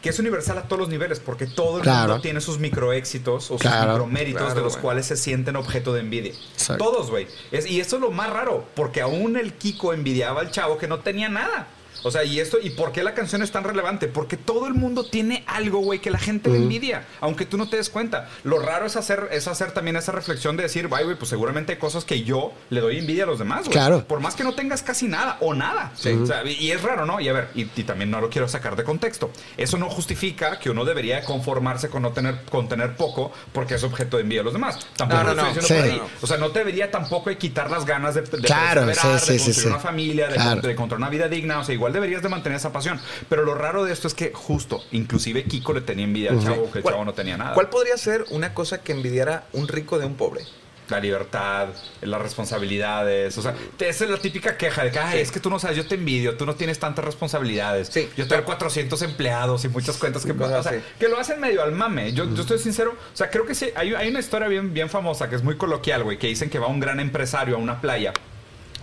[0.03, 2.09] Que es universal a todos los niveles, porque todo el Claro.
[2.11, 3.93] mundo tiene sus microéxitos o sus Claro.
[3.93, 4.83] microméritos Claro, de los güey.
[4.83, 6.33] cuales se sienten objeto de envidia.
[6.53, 6.85] Exacto.
[6.85, 7.27] Todos, güey.
[7.51, 10.87] Es- Y esto es lo más raro, porque aún el Kiko envidiaba al chavo que
[10.87, 11.67] no tenía nada.
[12.07, 14.07] O sea, y esto, ¿y por qué la canción es tan relevante?
[14.07, 17.69] Porque todo el mundo tiene algo, güey, que la gente le envidia, aunque tú no
[17.69, 18.29] te des cuenta.
[18.45, 21.73] Lo raro es hacer, es hacer también esa reflexión de decir, "Vay, güey, pues seguramente
[21.73, 23.73] hay cosas que yo le doy envidia a los demás, güey.
[23.73, 24.05] Claro.
[24.07, 25.93] Por más que no tengas casi nada o nada.
[25.95, 27.19] O sea, y es raro, ¿no?
[27.21, 29.31] Y a ver, y, y también no lo quiero sacar de contexto.
[29.57, 33.83] Eso no justifica que uno debería conformarse con no tener, con tener poco porque es
[33.83, 34.79] objeto de envidia a los demás.
[34.97, 35.61] Tampoco No, lo no, estoy no.
[35.61, 35.91] diciendo Sí.
[35.99, 36.13] por ahí.
[36.23, 39.01] O sea, no te debería tampoco quitar las ganas de, de Claro, sí, de sí,
[39.01, 39.67] sí, construir sí.
[39.67, 40.61] una familia, de, Claro.
[40.61, 41.59] de encontrar una vida digna.
[41.61, 43.01] O sea, igual deberías de mantener esa pasión.
[43.29, 46.71] Pero lo raro de esto es que justo, inclusive Kiko le tenía envidia al chavo,
[46.71, 47.55] que el ¿Cuál- chavo no tenía nada.
[47.55, 50.43] ¿Cuál podría ser una cosa que envidiara un rico de un pobre?
[50.89, 51.71] La libertad,
[52.03, 53.37] las responsabilidades.
[53.39, 55.19] O sea, esa es la típica queja de que, "Ay, Sí.
[55.19, 57.89] es que tú no sabes, yo te envidio, tú no tienes tantas responsabilidades.
[57.89, 58.09] Sí.
[58.17, 61.73] Yo tengo 400 empleados y muchas cuentas que o sea, que lo hacen medio al
[61.73, 62.13] mame.
[62.13, 64.89] Yo, yo estoy sincero, o sea, creo que sí, hay, hay una historia bien, bien
[64.89, 67.81] famosa que es muy coloquial, güey, que dicen que va un gran empresario a una
[67.81, 68.13] playa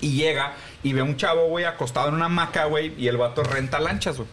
[0.01, 3.17] y llega y ve a un chavo, güey, acostado en una hamaca, güey, y el
[3.17, 4.29] vato renta lanchas, güey.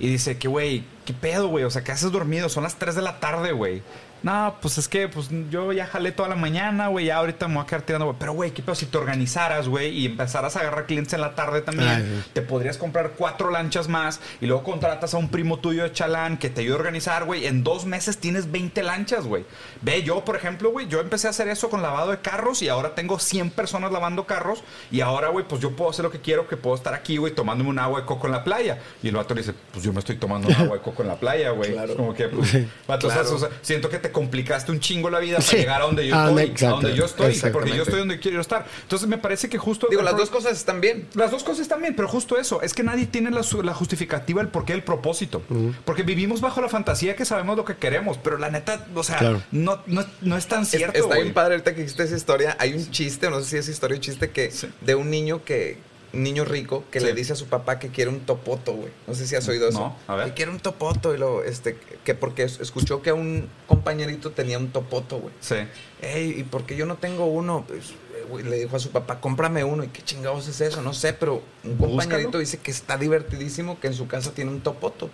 [0.00, 1.64] Y dice que, güey, ¿qué pedo, güey?
[1.64, 2.48] O sea, ¿qué haces dormido?
[2.48, 3.82] Son las 3 de la tarde, güey.
[4.22, 7.54] No, pues es que pues yo ya jalé toda la mañana, güey, ya ahorita me
[7.56, 8.16] voy a quedar tirando, güey.
[8.18, 8.74] Pero, güey, ¿qué pedo?
[8.74, 12.30] Si te organizaras, güey, y empezaras a agarrar clientes en la tarde también, Ay, sí.
[12.32, 16.38] te podrías comprar cuatro lanchas más y luego contratas a un primo tuyo de chalán
[16.38, 17.46] que te ayude a organizar, güey.
[17.46, 19.44] En dos meses tienes 20 lanchas, güey.
[19.80, 22.68] Ve, yo, por ejemplo, güey, yo empecé a hacer eso con lavado de carros y
[22.68, 26.20] ahora tengo 100 personas lavando carros y ahora, güey, pues yo puedo hacer lo que
[26.20, 28.78] quiero, que puedo estar aquí, güey, tomándome un agua de coco en la playa.
[29.02, 31.08] Y el vato le dice, pues yo me estoy tomando un agua de coco en
[31.08, 31.72] la playa, güey.
[31.72, 31.96] Claro.
[31.96, 32.52] Como que, pues,
[32.86, 33.36] vato, o sea, Claro.
[33.36, 35.50] o sea, siento que te complicaste un chingo la vida Sí.
[35.50, 36.66] para llegar a donde yo Ah, estoy, exacto.
[36.66, 38.66] a donde yo estoy, porque yo estoy donde quiero estar.
[38.82, 39.88] Entonces me parece que justo...
[39.90, 41.08] Digo, las dos cosas están bien.
[41.14, 43.42] las dos cosas también, pero justo eso, es que nadie tiene la,
[43.74, 45.42] justificativa, el porqué, el propósito.
[45.84, 49.18] Porque vivimos bajo la fantasía que sabemos lo que queremos, pero la neta, o sea,
[49.18, 49.42] Claro.
[49.50, 50.94] no, no, no es tan Es- cierto.
[50.96, 51.22] Está güey.
[51.22, 52.56] bien padre ahorita que hiciste esa historia.
[52.58, 54.68] Hay un chiste, no sé si es historia o chiste, que Sí.
[54.80, 55.78] de un niño que
[56.12, 57.06] niño rico que Sí.
[57.06, 58.92] le dice a su papá que quiere un topoto, güey.
[59.06, 59.78] No sé si has oído eso.
[59.78, 60.26] No, a ver.
[60.28, 64.58] Que quiere un topoto y lo, este, que porque es- escuchó que un compañerito tenía
[64.58, 65.34] un topoto, güey.
[65.40, 65.56] Sí.
[66.02, 67.64] Ey, ¿y por qué yo no tengo uno?
[67.66, 69.84] Pues, eh, le dijo a su papá, cómprame uno.
[69.84, 70.82] ¿Y qué chingados es eso?
[70.82, 72.38] No sé, pero un compañerito Búscalo.
[72.40, 75.08] dice que está divertidísimo que en su casa tiene un topoto.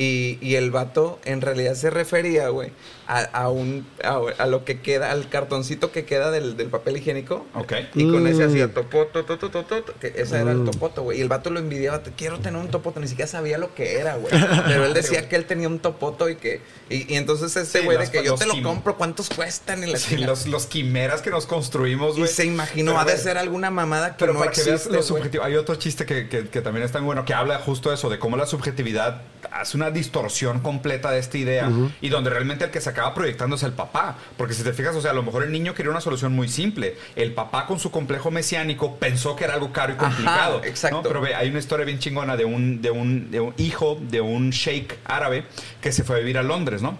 [0.00, 2.70] Y, y el vato en realidad se refería, güey,
[3.08, 6.98] a, a un a, a lo que queda, al cartoncito que queda del, del papel
[6.98, 7.44] higiénico.
[7.54, 7.72] Ok.
[7.96, 8.50] Y con ese Mm.
[8.50, 10.70] hacía topoto, topoto, topoto, que ese era el Mm.
[10.70, 11.18] topoto, güey.
[11.18, 13.98] Y el vato lo envidiaba, "Te quiero tener un topoto, ni siquiera sabía lo que
[13.98, 14.30] era, güey.
[14.66, 16.60] Pero él decía que él tenía un topoto y que.
[16.90, 19.82] Y, y entonces ese Sí, güey de que yo te lo compro, ¿cuántos cuestan?
[19.82, 20.28] Y la Sí, chingada.
[20.28, 22.32] los, los quimeras que nos construimos, Y güey.
[22.32, 24.94] se imaginó, Pero, ha de ser alguna mamada que Pero no para que veas existe,
[24.96, 27.88] lo subjetivo, hay otro chiste que, que- que también está muy bueno, que habla justo
[27.88, 31.70] de eso, de cómo la subjetividad hace una distorsión completa de esta idea
[32.00, 34.16] y donde realmente el que se acaba proyectando es el papá.
[34.36, 36.48] Porque si te fijas, o sea, a lo mejor el niño quería una solución muy
[36.48, 36.96] simple.
[37.16, 40.60] El papá con su complejo mesiánico pensó que era algo caro y Ajá, complicado.
[40.64, 40.96] exacto.
[40.98, 41.02] ¿no?
[41.02, 44.20] Pero ve, hay una historia bien chingona de un, de, un, de un hijo de
[44.20, 45.44] un sheikh árabe
[45.80, 46.98] que se fue a vivir a Londres, ¿no?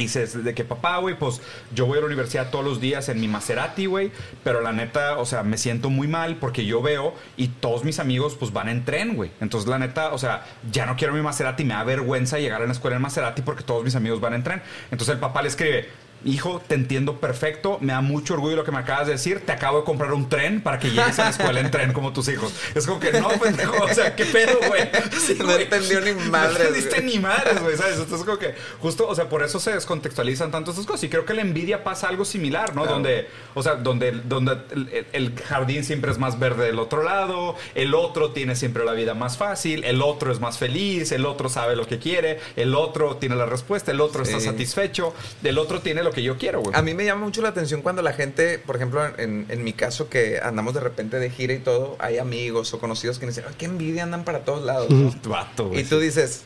[0.00, 1.42] Dices, de que papá, güey, pues
[1.74, 4.10] yo voy a la universidad todos los días en mi Maserati, güey,
[4.42, 7.98] pero la neta, o sea, me siento muy mal porque yo veo y todos mis
[7.98, 9.30] amigos pues van en tren, güey.
[9.42, 12.66] Entonces, la neta, o sea, ya no quiero mi Maserati, me da vergüenza llegar a
[12.66, 14.62] la escuela en Maserati porque todos mis amigos van en tren.
[14.90, 15.90] Entonces el papá le escribe,
[16.24, 19.52] hijo, te entiendo perfecto, me da mucho orgullo lo que me acabas de decir, te
[19.52, 22.28] acabo de comprar un tren para que llegues a la escuela en tren como tus
[22.28, 22.52] hijos.
[22.74, 24.82] Es como que no, pendejo, o sea, qué pedo, güey.
[25.20, 25.62] Sí, No güey.
[25.62, 27.98] entendió ni madres, No entendiste ni madres, güey, ¿sabes?
[27.98, 31.24] Entonces como que justo, o sea, por eso se descontextualizan tanto estas cosas y creo
[31.24, 32.82] que la envidia pasa algo similar, ¿no?
[32.82, 32.94] Claro.
[32.96, 37.56] Donde, o sea, donde, donde el, el jardín siempre es más verde del otro lado,
[37.74, 41.48] el otro tiene siempre la vida más fácil, el otro es más feliz, el otro
[41.48, 45.80] sabe lo que quiere, el otro tiene la respuesta, el otro está satisfecho, el otro
[45.80, 46.74] tiene lo que yo quiero, güey.
[46.76, 49.72] A mí me llama mucho la atención cuando la gente, por ejemplo, en, en mi
[49.72, 53.32] caso, que andamos de repente de gira y todo, hay amigos o conocidos que me
[53.32, 54.90] dicen, "Ay, qué envidia andan para todos lados.
[54.90, 55.80] ¿no?" Vato, güey.
[55.80, 56.42] Y tú dices,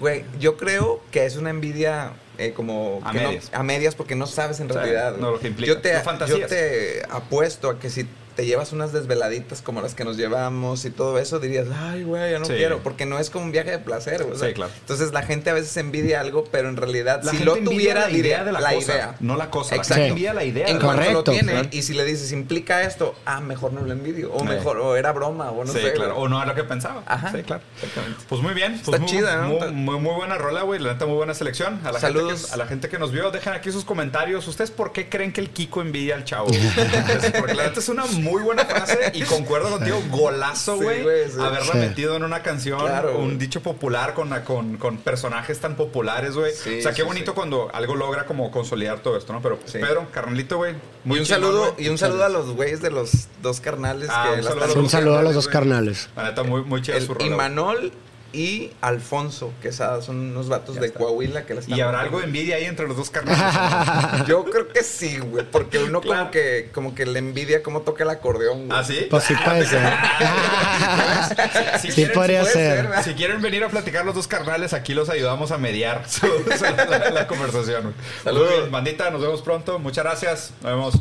[0.00, 3.50] güey, yo creo que es una envidia eh, como A que no- medias.
[3.52, 5.16] a medias porque no sabes en realidad.
[5.16, 5.94] no lo que implica, Yo te,
[6.28, 8.06] yo te apuesto a que si
[8.36, 12.30] te llevas unas desveladitas como las que nos llevamos y todo eso, dirías, ay, güey,
[12.32, 12.52] yo no Sí.
[12.54, 14.22] quiero, porque no es como un viaje de placer.
[14.22, 14.70] güey, o sea, Sí, claro.
[14.80, 18.02] Entonces la gente a veces envidia algo, pero en realidad, La si gente lo tuviera,
[18.02, 19.16] la idea diría de la, cosa, idea.
[19.20, 19.70] no la cosa.
[19.76, 19.94] La Exacto.
[19.94, 20.66] gente envidia la idea.
[20.68, 21.68] En la cuanto Correcto, lo tiene, claro.
[21.72, 25.12] y si le dices, implica esto, ah, mejor no lo envidio, o mejor, o era
[25.12, 25.92] broma, o no sí, sé.
[25.94, 26.14] claro.
[26.14, 26.26] güey.
[26.26, 27.02] O no era lo que pensaba.
[27.06, 27.32] Ajá.
[27.32, 27.62] Sí, claro.
[27.82, 28.24] Exactamente.
[28.28, 28.72] Pues muy bien.
[28.72, 29.48] Pues Está muy, chida, ¿no?
[29.48, 30.78] Muy, muy, muy buena rola, güey.
[30.78, 31.80] La neta, muy buena selección.
[31.84, 32.46] A la, gente Saludos.
[32.46, 34.46] que, a la gente que nos vio, dejen aquí sus comentarios.
[34.46, 36.48] ¿Ustedes por qué creen que el Kiko envidia al chavo?
[37.38, 40.02] Porque la neta es una muy buena frase y concuerdo contigo.
[40.10, 41.02] Golazo, Sí, güey.
[41.02, 41.36] güey, sí.
[41.40, 41.78] Haberla Sí.
[41.78, 46.52] metido en una canción, Claro, un dicho popular con, con, con personajes tan populares, güey.
[46.54, 47.34] Sí, o sea, qué sí, bonito sí.
[47.34, 49.40] cuando algo logra como consolidar todo esto, ¿no?
[49.40, 49.78] Pero Sí.
[49.78, 50.72] Pedro, carnalito, güey.
[50.74, 54.30] Y muy un saludo, y un saludo a los güeyes de los dos carnales Ah,
[54.34, 56.08] que un saludo a los Un saludo a los dos carnales.
[56.16, 57.24] La neta, muy, muy chida el su rola.
[57.24, 57.32] güey.
[57.34, 57.92] Imanol
[58.32, 60.98] y Alfonso Quesada son unos vatos Ya de está.
[60.98, 64.26] Coahuila que la están Y habrá algo de envidia ahí entre los dos carnales.
[64.26, 66.18] Yo creo que sí, güey, porque uno Claro.
[66.20, 68.78] como que como que le envidia cómo toca el acordeón, güey.
[68.78, 69.06] ¿Ah, sí?
[69.08, 69.92] Pues sí puede ser.
[71.80, 72.88] Si Sí quieren- podría puede ser.
[73.04, 76.26] Si quieren venir a platicar los dos carnales, aquí los ayudamos a mediar su-
[76.58, 77.82] su- la, la conversación.
[77.82, 77.94] güey.
[78.24, 78.70] Saludos.
[78.70, 79.78] Bandita, nos vemos pronto.
[79.78, 80.50] Muchas gracias.
[80.62, 80.94] Nos vemos.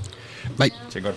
[0.58, 0.74] Bye.
[0.90, 1.16] Chingón.